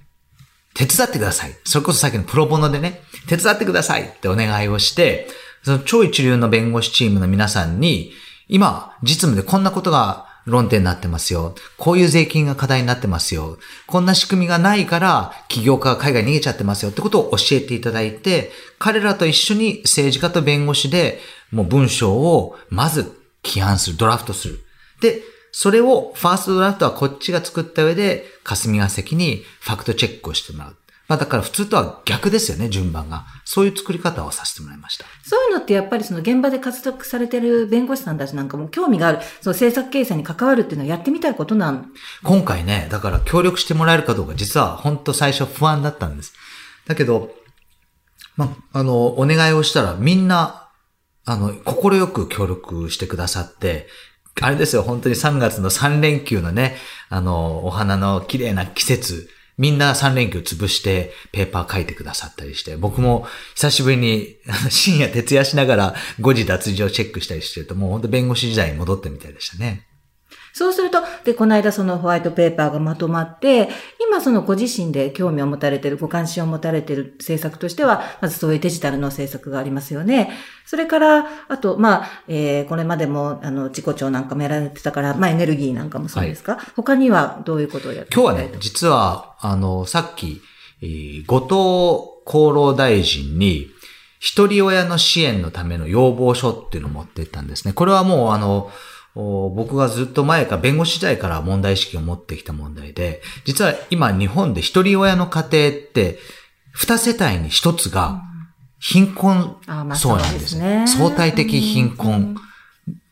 [0.74, 1.56] 手伝ってください。
[1.64, 5.28] それこそさっきのプロボノでね、手伝ってくださいってお願いをして、
[5.62, 8.12] その超一流の弁護士チームの皆さんに、
[8.48, 11.54] 今、実務でこんなことが論点になってますよ。
[11.78, 13.58] こういう税金が課題になってますよ。
[13.86, 21.18] こんな仕組みがないから起業家が海外逃げちゃってますよってことを教えていただいて、彼らと一緒に政治家と弁護士で
[21.50, 24.60] もう文章をまず起案する、ドラフトする。
[25.00, 25.22] で、
[25.52, 30.76] それをファーストドラフトはこっちが作った上で霞が関にファクトチェックをしてもらう。
[31.10, 33.24] まあだから普通とは逆ですよね、順番が。
[33.44, 35.04] そういう作り方をさせてもらいました。
[35.24, 41.92] そういうのってやっぱりその現場で活躍されてる弁護士さんたちなんかも興味がある、その政策形成に関わるっていうのはやってみたいことなん？
[42.22, 46.32] 今回ね、だから協力してもらえるかどうか実は本当最初不安だったんです。
[46.86, 47.34] だけど、
[48.36, 50.68] まあ、あの、お願いをしたらみんな、
[51.24, 53.88] あの、心よく協力してくださって、
[54.40, 56.76] あれですよ、本当に3月の3連休のね、
[57.08, 59.28] あの、お花の綺麗な季節、
[59.60, 64.36] みんな3連休潰してペーパー書いてくださったりして、僕も久しぶりに
[64.70, 69.86] 深夜徹夜しながら5時脱字をチェックしたりしてると、もうほんと弁護士時代に戻ってみたいでしたね。
[70.52, 73.68] そうすると、で、この間そのホワイトペーパーがまとまって、
[74.06, 80.30] 今そのご自身で興味を持たれている、ご関心を持たれている政策としては、まずそういうデジタルの政策がありますよね。
[80.66, 90.42] それから、あと、まあ、えー、これまでも、あの、自己庁なんかもやられてたから、まあ、エネルギーなんかもそうですか、はい、他にはどういうことをやって今日はね、実は、あの、さっき、
[90.82, 91.40] えー、後
[92.24, 93.68] 藤厚労大臣に、
[94.20, 97.72] 一人親の支援のための要望書っていうのを持っていったんですね。
[97.72, 98.70] これはもう、あの、
[99.54, 106.18] 僕がずっと前から弁護士時代から問題意識を持ってきた問題で、実は今日本で一人親の家庭って
[106.72, 108.22] 二世帯に一つが
[108.78, 109.56] 貧困
[109.94, 110.86] そうなんですね。
[110.86, 112.36] 相対的貧困。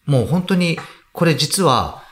[0.07, 0.79] もう本当に
[1.13, 2.03] これ実は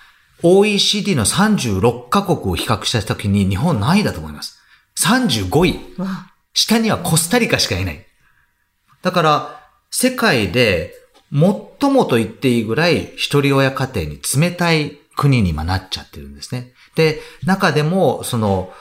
[0.43, 4.59] OECD の36カ国を比較したときに日本何位だと思います。
[4.99, 5.81] 35位。
[6.53, 8.07] 下にはコスタリカしかいない。
[9.03, 10.95] だから世界で
[11.33, 16.73] 最もと言っていいぐらい一人親家庭に冷たい国に今なっちゃってるんですね。
[16.95, 18.73] で、中でも、その、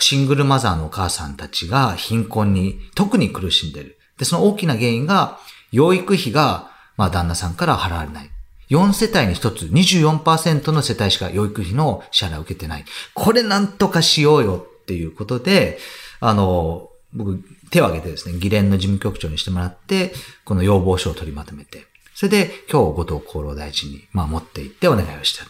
[0.00, 3.98] シングルマザーのお母さんたちが貧困に特に苦しんでる。
[4.18, 5.38] で、その大きな原因が、
[5.72, 8.30] 養育費が、まあ、旦那さんから払われない。
[8.70, 12.84] 4世帯に1つ、24%の世帯しか養育費の支払いを受けてない。
[13.14, 15.78] これなんとかしようよっていうことで、
[16.20, 20.12] あの、僕、手を挙げてですね、議連の事務局長にしてもらって、
[20.44, 25.44] この要望書を取りまとめて、それで今日後藤厚労大臣に、まあ、持って行ってお願いをした。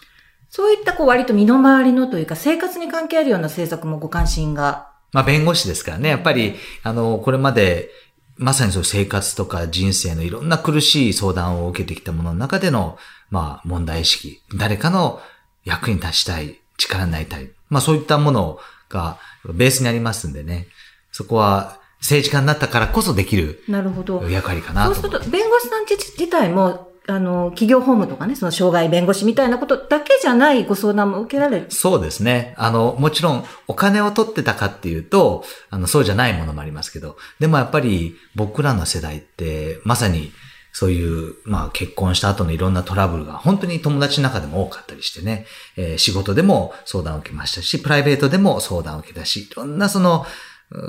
[0.50, 4.88] そういったこう割と身の回りのというか生活に関係あるような政策もご関心が。
[5.12, 6.09] まあ弁護士ですからね。
[6.11, 7.90] やっぱり、あの、これまで、
[8.37, 12.98] まさにそう生活とか人生のいろんな苦しい相談を受けてきたものの中での、
[13.31, 14.40] まあ問題意識。
[14.57, 15.20] 誰かの
[15.64, 17.50] 役に立ちたい、力になりたい。
[17.68, 19.18] まあそういったものが
[19.53, 20.68] ベースにありますんでね。
[21.14, 24.94] そこは政治家になったからこそできるなるほど役割かなと。
[24.94, 32.55] そうすると、弁護士さん自体も、あの、企業法務とかね、その障害弁護士みたいなことだけじゃないご相談も受けられるそうですね。
[32.59, 40.33] あの、もちろんお金を取ってたかっていうと、あの、そうじゃないものもありますけど、でもやっぱり僕らの世代って、まさに
[40.72, 45.46] そういう、まあ結婚した後のいろんなトラブルが本当に友達の中でも多かったりしてね、
[45.77, 50.27] えー、仕事でも相談を受けましたし、プライベートでも相談を受けたし、いろんなその、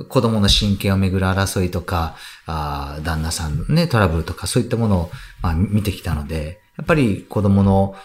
[0.10, 7.96] 子供の親権をめぐる争いとか、あ旦那さんのね、トラブルとかそういったものを、まあ、見てきたので、やっぱり子供の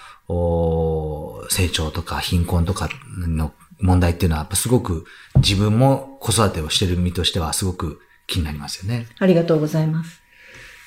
[1.49, 2.89] 成長とか貧困とか
[3.19, 5.05] の問題っていうのは、やっぱすごく
[5.37, 9.07] 自分も子育てをしている身としてはすごく気になりますよね。
[9.19, 10.21] ありがとうございます。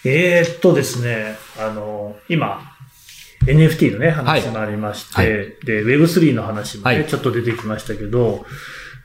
[0.06, 2.62] えー、っとですね、あの、今、
[3.46, 8.46] NFT のね、話もありまして、はいはい、で、Web3 の話もね、はい、ちょっと出てきましたけど、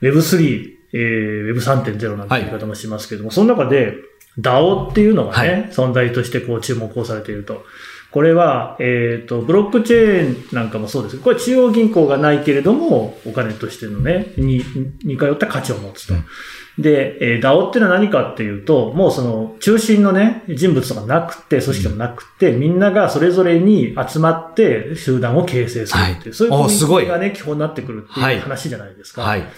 [0.01, 3.93] Web3、えー、Web3.0 なんて言い方もしますけども、はい、その中で
[4.39, 7.63] DAO っていうのがね、はい、存在としてこう注目をされていると。
[8.11, 14.63] これは、えっ、ー、と、ブロックチェーンなんかもそうですこれ中央銀行がないけれども、お金としてのね、に、
[15.03, 16.15] 似通った価値を持つと。
[16.15, 29.21] うん、で、えー、DAO っていうのは何かっていうと、もうその中心のね、人物とかなくて、組織もなくて、うん、みんながそれぞれに集まって集団を形成するっていう、はい、そういうコミュニティがね、基本になってくるっていう話じゃないですか。
[29.21, 29.49] はい、はい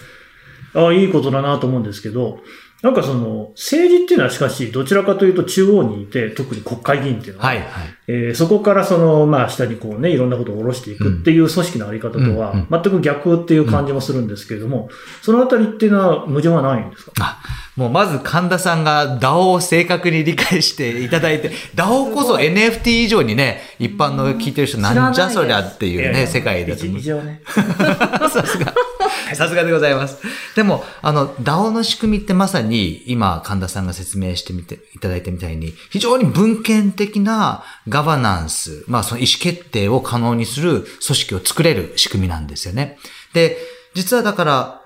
[0.74, 2.38] ああ、いいことだなと思うんですけど、
[2.82, 7.66] なんかその、政治っていうのはしかし、どちらかというと中央にいて、特に国会議員っていうのは、はい、はい。
[8.08, 14.88] えーそこからその、まあ、下にこうね、いろんなことを下ろしていくっていう組織のあり方とは全く逆っていう感じもするんですけれども、
[15.22, 17.12] そのあたりっていうのは矛盾はないんですか？
[17.20, 17.38] あ、
[17.76, 26.98] もうまず神田さんが DAO を正確に理解していただいて、 DAO こそ NFT 以上にね、一般の聞いてる人なんじゃそりゃっていうね、世界だと思う。
[26.98, 27.40] 一応ね。
[27.46, 28.74] さすが。
[29.34, 30.18] さすがでございます。
[30.54, 42.98] でも、あの、DAO の仕組みってまさに今、神田さんが説明してみていただいたみたいに、非常に文献的なガバナンス、まあその意思決定を可能にする組織を作れる仕組みなんですよね。
[43.32, 43.56] で、
[43.94, 44.81] 実はだから、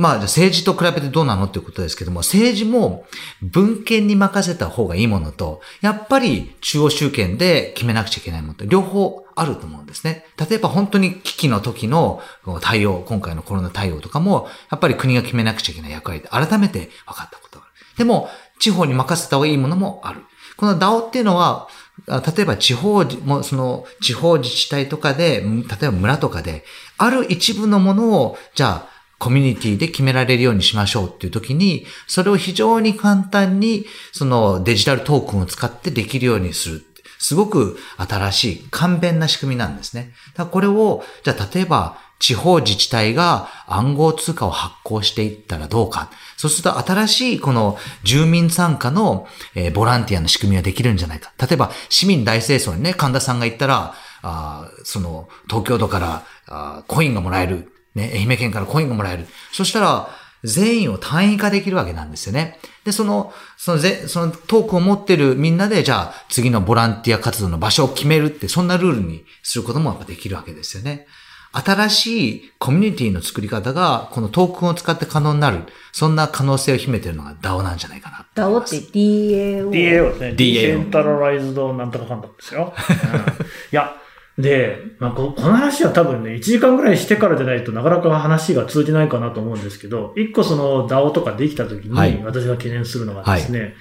[0.00, 3.04] まあ、政治と比べてどうなのっていうことですけども、政治も
[3.42, 10.24] 文献に任せた方がいいものと、やっぱり中央集権で決めなくちゃいけないものと、両方あると思うんですね。
[10.38, 12.22] 例えば本当に危機の時の
[12.62, 17.98] 対応、今回のコロナ対応とかも、やっぱり国が決めなくちゃいけない役割で改めて分かったことがある。
[17.98, 20.22] でも、地方に任せた方がいいものもある。
[20.56, 21.68] この DAO っていうのは、
[22.06, 25.48] 例えば地方も、その地方自治体とかで、例
[25.82, 26.64] えば村とかで、
[26.96, 28.89] ある一部のものを、じゃあ、
[29.20, 36.86] コミュニティで決められるようにしましょうっていう時に、それを非常に簡単に、そのデジタルトークンを使ってできるようにする。
[37.18, 40.12] すごく新しい簡便な仕組みなんですね。
[40.34, 46.10] だこれを、じゃあ例えば地方自治体が暗号通貨を発行していったらどうか。
[46.38, 51.30] そうすると新しいこの住民参加の、えボランティアの仕組みができるんじゃないか。
[51.38, 57.70] 例えば市民大清掃にね、神田さんが言ったら、あその東京都からあコインがもらえる。
[57.94, 59.26] ね、愛媛県からコインがもらえる。
[59.52, 60.10] そしたら、
[60.42, 62.58] 全員を単位化できるわけなんですよね。
[62.84, 71.06] で、その、そのぜ、そのトークンを持ってるみんなで、じゃあ次のボランティア活動の場所を決めるって、そんなルールにすることもやっぱできるわけですよね。
[71.52, 75.64] 新しいコミュニティの作り方が、このトークンを使って可能になる。
[75.92, 78.60] そんな可能性を秘めてるのが DAO なんじゃないかな DAO。
[78.60, 79.70] って DAO。
[79.70, 80.28] DAO ですね。
[80.28, 82.72] DAO ディセンタラライズドなんとかかんだんですよ。
[82.76, 83.96] うんいや、
[84.38, 92.12] で、まあ、ここの話は多分ね、1時間ぐらいしてからでないとなかなか話が通じないかなと思うんですけど、一個その DAO とかできた時はい。
[92.12, 93.74] に私が懸念するのがですね、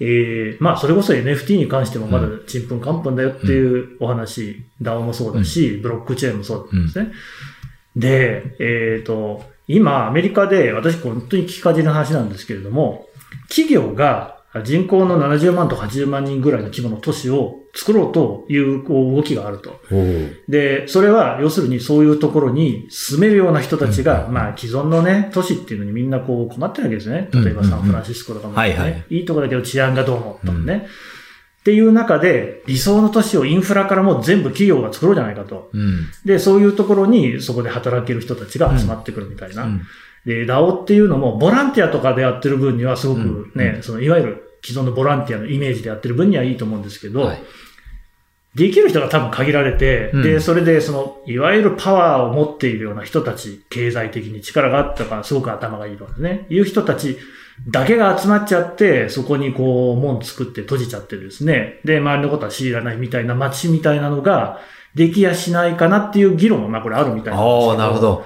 [0.00, 2.68] えーまあ、それこそ NFT に関してもまだちん。
[2.68, 7.12] ぷんかんぷんだよっていうお話、DAO もそうだし、ブロックチェーンもそうなんですね。
[7.96, 13.06] で、えっ、と、今、アメリカで、私、本当に聞きかじりの話なんですけれども、
[13.48, 14.31] 企業が
[14.64, 19.80] 人口の70万と80万人ぐらいの規模の都市を作ろうという動きがあると。
[20.46, 27.30] で、それは、要するにそういうところに住めるような人たちが、まあ、既存のね、都市っていうのにみんなこう困ってるわけですね。
[27.32, 30.86] 例えばサンフランシスコとかも、ねはいはいいいとこだけど治安がどうも、とかね。
[31.60, 35.70] っていう中で、理想の都市をインフラからもう全部企業が作ろうじゃないかと。
[35.72, 36.08] うん。
[36.24, 39.68] で、そういうところにそこで働ける人たちが集まってくるみたいな。
[40.26, 47.42] うんで、DAO っていうのも、ボランティアとかでやってる分にはすごくね、その、いわゆる既存のボランティアのイメージでやってる分にはいいと思うんですけど、はい。
[48.54, 50.22] できる人が多分限られて、うん。
[50.22, 57.18] で、それでその、いわゆるパワーを持っているような人たち、経済的に力があったから、すごく頭がいいとかね、いう人たち
[57.68, 64.60] だけが集まっちゃって、そこにこう、門作って閉じちゃってですね、で、周りのことは知らないみたいな街みたいなのが、
[64.94, 68.00] できやしないかなっていう議論も、まあこれあるみたいなんですけおー、なるほ。
[68.00, 68.24] ど。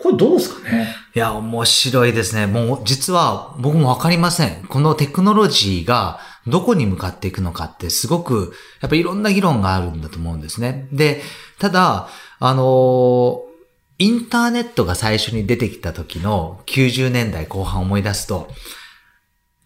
[0.00, 2.46] これどうですかねいや、面白いですね。
[2.46, 4.64] もう、実は僕もわかりません。
[4.64, 10.88] このテクノロジーがどこに向かっていくのかってすごく、やっぱりいろんな議論があるんだと思うんですね。
[10.90, 11.22] で、
[11.60, 12.08] ただ、
[12.40, 13.44] あの
[13.98, 18.48] インターネットが最初に出てきた時の90年代後半を思い出すと、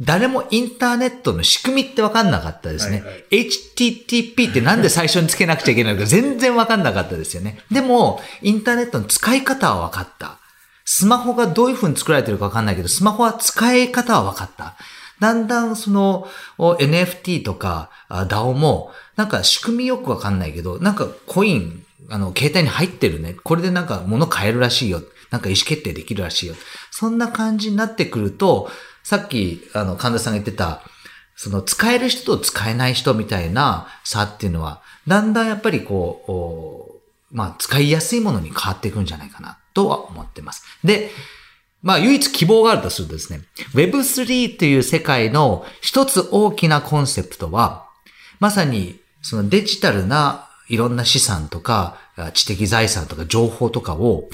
[0.01, 3.01] 誰もインターネットの仕組みってわかんなかったですね。
[3.01, 7.61] はいはい HTTP ってなんで最初につけなくちゃいけないのか全然わかんなかったですよね。
[7.70, 10.38] でも、インターネットの使い方はわかった。
[10.91, 14.74] スマホがどういう風に作られてるかわかんないけど、スマホは使い方は分かった。
[15.20, 16.26] だんだんその
[16.57, 23.36] NFT とか DAO も、なんか仕組みよくわかんないけど、なんかコイン、あの、携帯に入ってるね。
[23.45, 25.03] これでなんか物買えるらしいよ。
[25.30, 26.55] なんか意思決定できるらしいよ。
[26.91, 28.70] そんな感じになってくると、
[29.03, 30.80] さっき、あの、神田さんが言ってた、
[31.36, 40.64] その使える人と使えない人みたいな差っていうのは、だんだんやっぱりこう、まあ、使いやすいものに変わっていくんじゃないかな、とは思ってます。
[40.84, 41.10] で、
[41.82, 43.42] まあ、唯一希望があるとするとですね、
[43.74, 47.86] Web3 という世界の一つ大きなコンセプトは、
[48.40, 51.98] まさに、そのデジタルないろんな資産とか、
[52.34, 54.28] 知的財産とか情報とかを、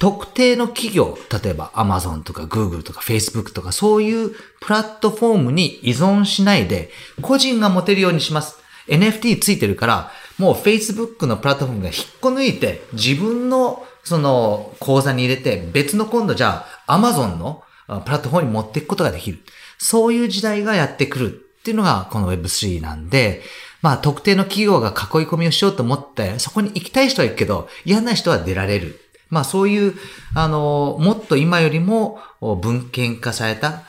[0.00, 4.30] 特定の企業、例えば Amazon とか Google とか Facebook とかそういう
[4.60, 6.90] プラットフォームに依存しないで、
[7.22, 8.58] 個人が持てるようにします。
[8.88, 17.64] NFT ついてるから、もう Facebook のプラットフォームが引っこ抜いて、自分のその口座に入れて、別の今度じゃあ Amazon の
[18.04, 19.40] プラットフォームに持っていくことができる。
[19.78, 23.42] そういう時代がやってくるっていうのがこの Web3 なんで、
[23.82, 24.94] まあ特定の企業が囲い
[25.26, 29.00] 込みをしようと思って、そこに行きたい人は行くけど、嫌な人は出られる。
[29.28, 29.94] まあそういう、
[30.36, 33.82] あの、もっと今よりも文献化された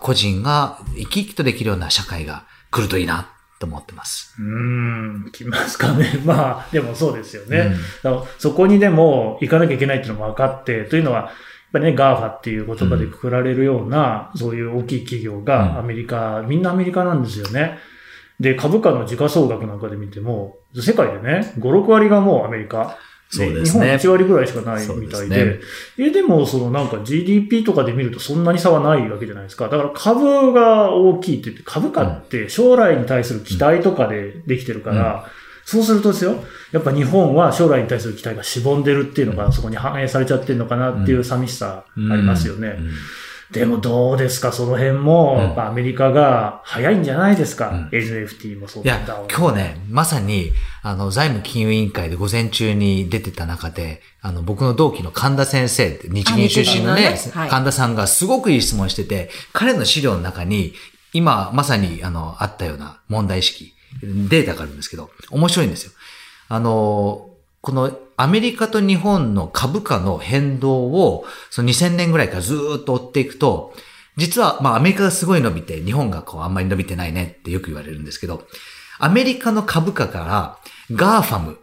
[0.00, 3.28] 個人が生き生きとできるような社会が来るといいな
[3.58, 4.34] と思ってます。
[4.38, 6.06] うーん、来ますかね。
[6.24, 7.72] まあ、でもそうですよね。
[8.04, 11.30] うんそこにでも行かなきゃいけないっていうのも分かって、というのは、やっ
[11.72, 17.78] ぱりね、GAFA っていう言葉でくくられるような、そういう大きい企業うんがアメリカ、みんなアメリカなんですよね。
[18.40, 22.96] で、株価の時価総額なんかで見ても、世界でね、5、6割がもうアメリカ。
[23.30, 25.44] そうですね日本1割ぐらいしかないみたいで。
[25.44, 25.60] で
[25.98, 29.68] え、でも、そのなんか GDP とかで見るとそんなに差はないわけじゃないですか。
[29.68, 35.26] だから株が大きいって言って、株価って将来に対する期待とかでできてるから、
[35.64, 42.78] そうするとですよ、やっぱ日本は将来に対する期待がしぼんでるっていうのがそこに反映されちゃってるのかなっていう寂しさありますよね。
[43.50, 45.38] うんでもどうですか、その辺も、うん。
[45.38, 47.70] やっぱアメリカが早いんじゃないですか。
[47.70, 47.88] うん。
[47.88, 57.18] NFT もそういやだ、今日ね、まさに、あの、財務金融委員会で午前中に出てた中で、あの、僕の同期の神田先生って、日銀出身のね、ね。
[57.32, 57.48] はい。
[57.48, 60.74] 神田さんがすごくいい質問してて、彼の資料の中に、
[61.14, 63.72] 今、まさに、あの、あったような問題意識、
[64.02, 65.92] データがあるんですけど、面白いんですよ。
[66.50, 67.30] あの、
[67.60, 73.74] このアメリカと日本の株価の変動を、その2000年ぐらいからずーっと追っていくと、
[74.16, 78.44] 実は、まあアメリカがすごい伸びて、日本がこうあんまり伸びてないねってよく言われるんですけど、
[78.98, 80.58] アメリカの株価から
[80.92, 81.58] GAFAM、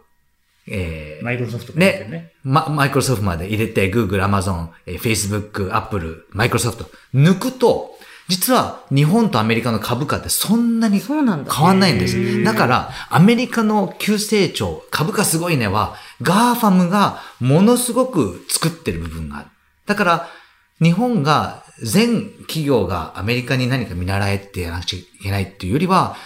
[0.68, 2.32] えーマイクロソフトねね。
[2.42, 7.95] ま、マイクロソフトまで入れて、Google、Amazon、えー Facebook、Apple、マイクロソフト抜くと、
[8.28, 11.00] 実は日本とアメリカの株価ってそんなに。
[11.52, 12.42] 変わんないんです。
[12.42, 19.48] だから、アメリカの急成長、株価すごいねは、 GAFAM がものすごく作ってる部分がある。
[19.86, 20.28] だから、
[20.82, 26.16] 日本が全企業がアメリカに何か見習えってやらなくちゃいけないっていうよりは、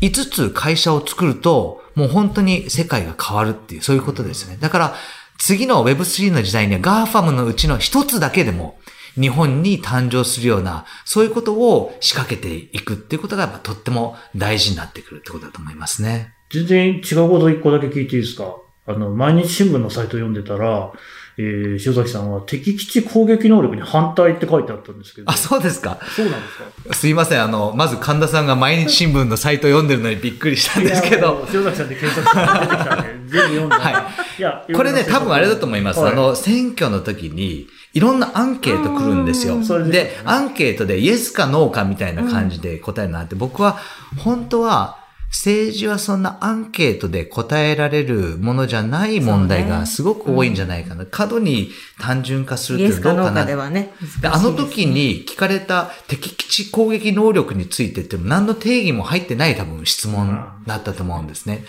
[0.00, 4.56] 5つ会社を作ると、もう本当に世界が変わるっていう、そういうことですね。
[4.58, 4.94] だから、
[5.38, 8.79] 次の Web3 の時代には GAFAM のうちの一つだけでも、
[9.18, 16.34] 日本に誕生するような、そういうことを仕掛けていくっていうことが、とっても大事になってくるってことだと思いますね。
[16.50, 18.56] 全然違うこと一個だけ聞いていいですか？
[18.86, 20.92] あの、毎日新聞のサイト読んでたら、
[21.38, 25.30] えー、塩崎さんは敵基地攻撃能力に反対って書いてあったんですけど。
[25.30, 25.98] あ、そうですか。
[26.14, 26.58] そうなんです
[26.88, 26.94] か？
[26.94, 27.42] すいません。
[27.42, 31.34] あの、まず神田さんが毎日新聞のサイトを読んでるのにびっくりしたんですけど。
[31.34, 33.78] う塩崎さんで検索して出てきたんで、全部読んだ。。
[33.78, 33.90] は
[34.38, 36.00] いや、これね、多分あれだと思います。
[36.00, 39.62] はいあの、選挙の時に、いろんなアンケート来るんですよ。
[39.62, 43.78] それですで、アンケートでイエスかノーかみたいな感じで答えるのあって、僕は、
[44.18, 51.06] 本当は、政治はそんなアンケートで答えられるものじゃない問題がすごく多いんじゃないかな。
[51.06, 51.70] 過度に
[52.00, 53.54] 単純化するってどうかなで。
[53.54, 53.94] はね。
[54.20, 61.64] であの時に聞かれた敵基地攻撃能力についてって何の定義も入ってない多分質問だったと思うんですね。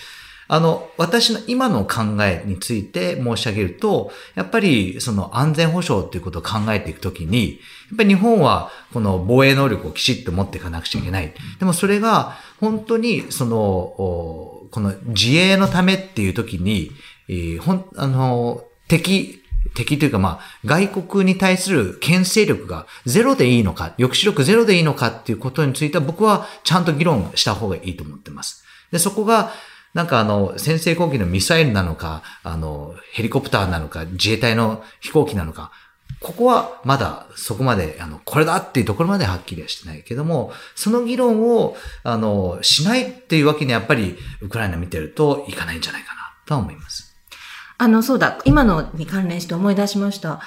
[0.54, 7.56] あの、私の今の考えについて申し上げると、やっぱりその安全保障っていうことを考えていくときに、や
[7.94, 11.34] っぱり日本はこの防衛能力をきちっと持っていかなくちゃいけない。
[11.58, 16.92] でもそれが本当にその、この自衛のためっていうときに、
[17.30, 19.42] えーほん、あの、敵、
[19.74, 28.66] 敵というかまあ、外国に対する牽制力がゼロでいいのか、抑止力ゼロでいいのかっていうことについては僕はちゃんと議論した方がいいと思ってます。
[28.92, 29.54] で、そこが、
[29.94, 35.72] なんかあの、先制攻撃のミサイルなのか、あの、ヘリコプターなのか、自衛隊の飛行機なのか、
[36.22, 47.14] ここはまだそこまで、あの、これだっていうところまではっきりはしてないけども、その議論を、あの、しないっていうわけにはやっぱり、ウクライナ見てるといかないんじゃないかな、とは思います。
[47.78, 50.42] あの、そうだ、今のに関連して思い出しました。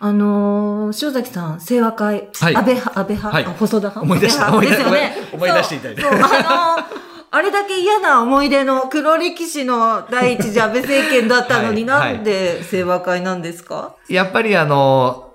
[0.00, 2.56] あのー、塩崎さん、清和会、はい。
[2.56, 3.44] 安倍派、安倍派、はい。
[3.44, 4.00] あ細田派？
[4.00, 5.16] 思い出した思い出ですよね。
[5.32, 6.06] 思い出していただいて。
[6.06, 13.94] あのーあれだけ嫌な思い出の黒歴史の第一次安倍政権だったのに、 はいなんで清和会なんですか？
[14.08, 15.32] やっぱりあの、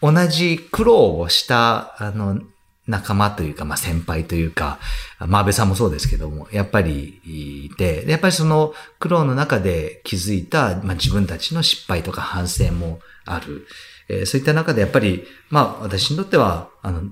[0.00, 2.38] 同じ苦労をした、あの、
[2.86, 4.78] 仲間というか、まあ先輩というか、
[5.18, 13.66] まあ安倍さんもそうですけども、やっぱりいて、でやっぱりその苦労の中で気づいた、まあ自分たちの失敗とか反省もある。
[14.08, 17.02] えーそういった中でやっぱり、まあ私にとっては、あの、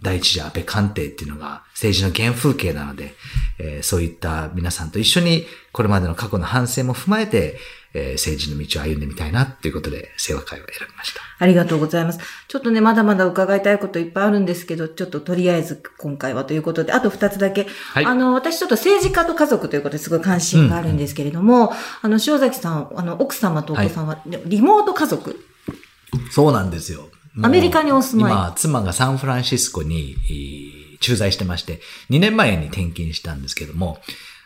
[0.00, 3.14] 第一次安倍官邸っていうのが政治の原風景なので、
[3.58, 7.58] えーそういった皆さんと一緒にこれまでの過去の反省も踏まえて、
[7.94, 11.20] えー政治の道を歩んでみたいなっていうことで、清和会を選びました。
[11.38, 12.20] ありがとうございます。
[12.46, 17.66] ちょっとね、まだまだ伺いたいこといっぱいあるんですけど、ちょっととりあえず今回はということで、あと二つだけ。
[17.92, 21.72] はいあの、私ちょっと政治家と家族ということですごい関心があるんですけれども、
[22.02, 25.36] あの、塩崎さん、あの、奥様とお子さんは、リモート家族
[26.30, 27.08] そうなんですよ。
[27.42, 28.32] アメリカにお住まい。
[28.32, 30.16] 今、妻がサンフランシスコに
[31.00, 31.80] 駐在してまして、
[32.10, 33.98] 2年前に転勤したんですけども、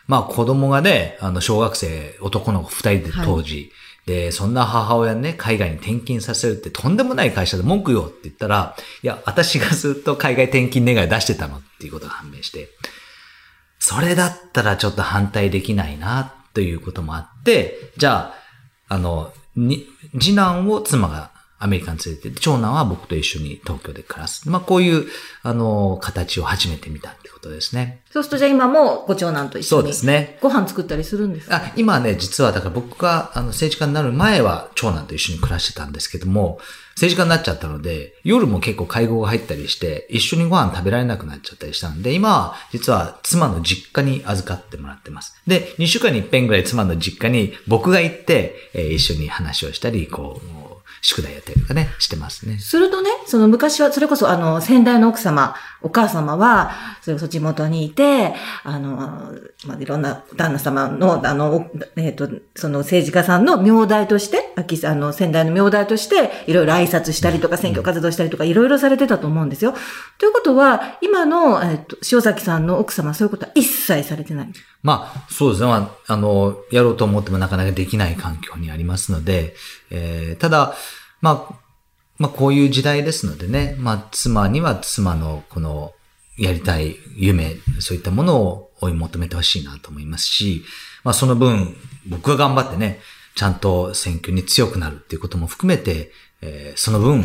[0.07, 3.71] まあ子供がね、あの小学生、男の子2人で当時、はい
[4.05, 12.69] で、そんな母親ね、海外に転勤させるってとんでもない会社で文句よって言ったら、いや、私がずっと海外転勤願い出してたのっていうことが判明して、
[13.79, 18.33] それだったらちょっと反対できないな、ということもあって、じゃ
[18.89, 19.87] あ、あの、に、
[20.19, 21.31] 次男を妻が
[21.63, 24.49] アメリカに連れてて、長男は僕と一緒に東京で暮らす。
[24.49, 25.07] まあ、こういう、
[25.43, 28.01] あの、形を初めて見たってことですね。
[28.11, 29.67] そうすると、じゃあ今もご長男と一緒に。
[29.69, 30.37] そうですね。
[30.41, 31.55] ご飯作ったりするんですか？
[31.55, 36.59] あ今はね、実は、だから僕が、あの、政治家になる前は、長男と一緒に暮らしてたんですけども、
[36.95, 45.33] 政治家になっちゃったので、夜も結構会合が入ったりして、一緒にご飯食べられなくなっちゃったりしたんで、今は実は妻の実家に預かってもらってます。
[45.47, 50.62] で、2週間に一遍ぐらい妻の実家に僕が行って、えー、一緒に話をしたり、こう、
[51.05, 52.57] 宿題やったりとかね、してますね。
[52.59, 58.33] するとね、その昔は、それこそあの、先代の奥様、お母様は、それこそ地元にいて、
[58.63, 58.95] あの、
[59.67, 69.73] まあ、いろんな旦那様の、あの、えっ、ー、と、その政治家さんの名代として、秋さんの先代の名代として、いろいろ挨拶したりとか、選挙活動したりとか、いろいろされてたと思うんですよ。
[70.19, 74.53] ということは、今の、えっ、ー、と、塩崎さんの奥様はそういうことは一切されてない。
[74.83, 75.67] まあ、そうですね。
[75.67, 79.55] まあ、あの、やろうと思ってもなかなかできない環境にありますので、
[79.93, 80.75] えー、ただ、
[81.21, 81.55] まあ、
[82.17, 85.93] まあ、こういう時代ですのでね、まあ、妻には妻のこの、
[86.35, 90.63] やりたい夢、そういったものを追い求めてほしいなと思いますし、
[91.03, 91.75] まあ、その分、
[92.07, 92.99] 僕が頑張ってね、
[93.35, 97.23] ちゃんと選挙に強くなるっていうことも含めて、えー、その分、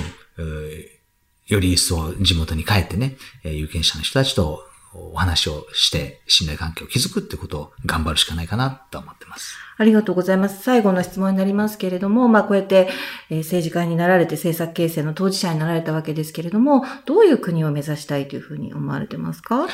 [1.46, 9.56] より一層地元に帰ってね、有権者の人たちとお話をして信頼関係を築くってことを頑張るしかないかなと思ってます。
[9.76, 10.62] ありがとうございます。
[10.62, 12.88] 最後の質問になりますけれども、まあこうやって、
[13.30, 19.66] えー、政治家になられて政策形成の当事者になられたわけですけれども、どういう国を目指したいというふうに思われてますか？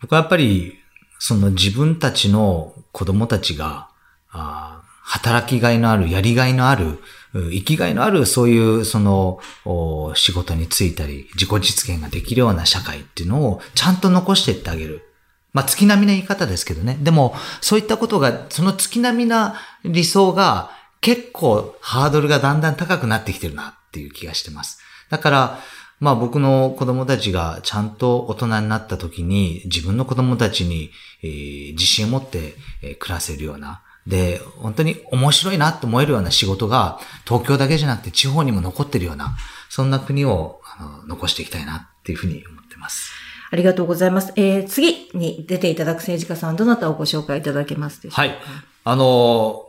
[0.00, 0.78] 僕はやっぱり、
[1.18, 3.88] その自分たちの子供たちが、
[4.30, 7.00] あ働きがいのある、やりがいのある、
[7.34, 9.40] 生きがいのある、そういう、その、
[10.14, 15.02] 仕事に就いたり、自己実現ができるような社会っていうのを、ちゃんと残していってあげる。
[15.52, 16.98] まあ、月並みな言い方ですけどね。
[17.00, 20.70] でも、そういったことが、その月並みな理想が、
[21.00, 24.78] 結構ハードルがだんだん高くなってきてるなっていう気がしてます。
[25.10, 25.58] だから、
[26.00, 30.90] まあ僕の子供たちがちゃんと大人になった時に自分の子供たちに、
[31.22, 32.54] えー、自信を持って、
[32.98, 39.36] 暮らせるような、で、本当に面白いなと思えるような仕事が東京だけじゃなくて地方にも残ってるような、
[39.68, 43.12] そんな国をあの残していきたいなっていうふうに思ってます。
[43.50, 44.32] ありがとうございます。
[44.36, 48.22] えー、次に出ていただく政治家さん、どなたをご紹介いただけますでしょうか？
[48.22, 48.38] はい。
[48.84, 49.66] あの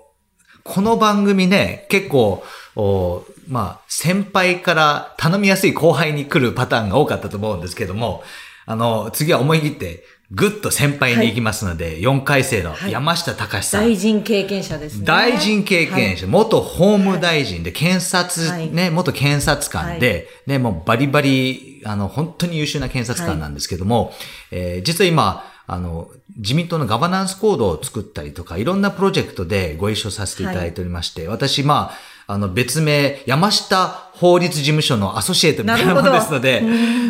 [0.63, 2.43] この番組ね、結構、
[2.75, 8.23] おまあ、先輩から頼みやすい後輩に来るパターンが多かったと思うんですけども、
[8.65, 15.05] あの、次は思い切って、ぐっと先輩に行きますので、はい、4回生の山下隆さん、はい、大臣経験者ですね。
[15.05, 24.11] 大臣経験者、はい、元法務大臣で、検察、ね、元検察官で、ね、もうバリバリ、あの、本当に優秀な検察官なんですけども、
[24.51, 31.91] えー、実は今、あの、自民党のガバナンスコードを作ったりとか、いろんなプロジェクトでご一緒させていただいておりまして、私、ま
[32.27, 36.61] あ、あの、別名、山下法律事務所のアソシエイトみたいなものですので、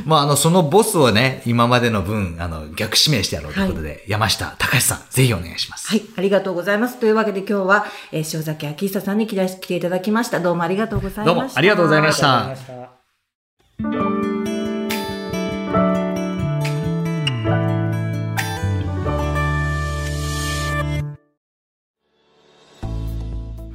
[0.05, 5.88] まあ、あの、そのボスをね、今までの分、あの、逆指名してやろうということで、はい、山下隆さん、ぜひお願いします。
[5.88, 6.99] はい、ありがとうございます。
[6.99, 10.39] というわけで今日は、えー、塩崎明久さんに来ていただきました。
[10.39, 11.34] どうもありがとうございました。
[11.34, 12.30] どうもありがとうございました。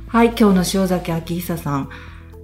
[0.06, 1.88] はい、今日の塩崎明久さん。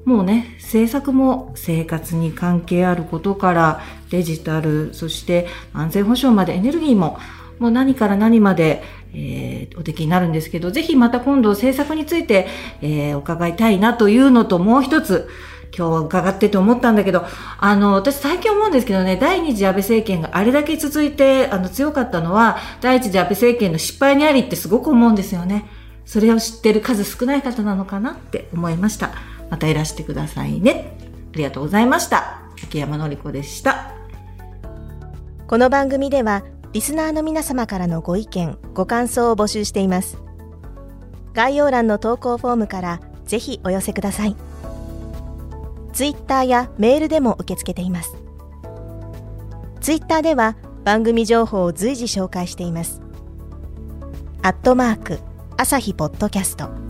[0.04, 3.80] もうね、政策も生活に関係あることから
[4.10, 7.18] デジタル、そして安全保障までエネルギーも、
[7.58, 8.82] もう何から何まで、
[9.12, 12.48] えー、おできになるんですけど、ぜひまた今度政策について、
[12.80, 15.28] えー、伺いたいなというのともう一つ、
[15.76, 17.24] 今日は伺ってて思ったんだけど、
[17.58, 25.66] あの、私最近思うんですけどね、第二次安倍政権があれだけ続いて、あの、強かったのは、第一次安倍政権の失敗にありってすごく思うんですよね。
[26.06, 29.12] それを知ってる数少ない方なのかなって思いました。
[29.50, 30.96] またいらしてくださいね。
[31.34, 32.40] ありがとうございました。
[32.62, 33.92] 秋山のり子でした。
[35.46, 40.18] この番組では、リスナーの皆様からのご意見、ご感想を募集しています。
[41.34, 44.36] 概要欄の投稿フォームからぜひお寄せください。
[45.92, 48.16] ツイッターやメールでも受け付けています。
[49.80, 53.00] ツイッターでは番組情報を随時紹介しています。
[54.42, 55.18] アットマーク
[55.56, 56.89] 朝日ポッドキャスト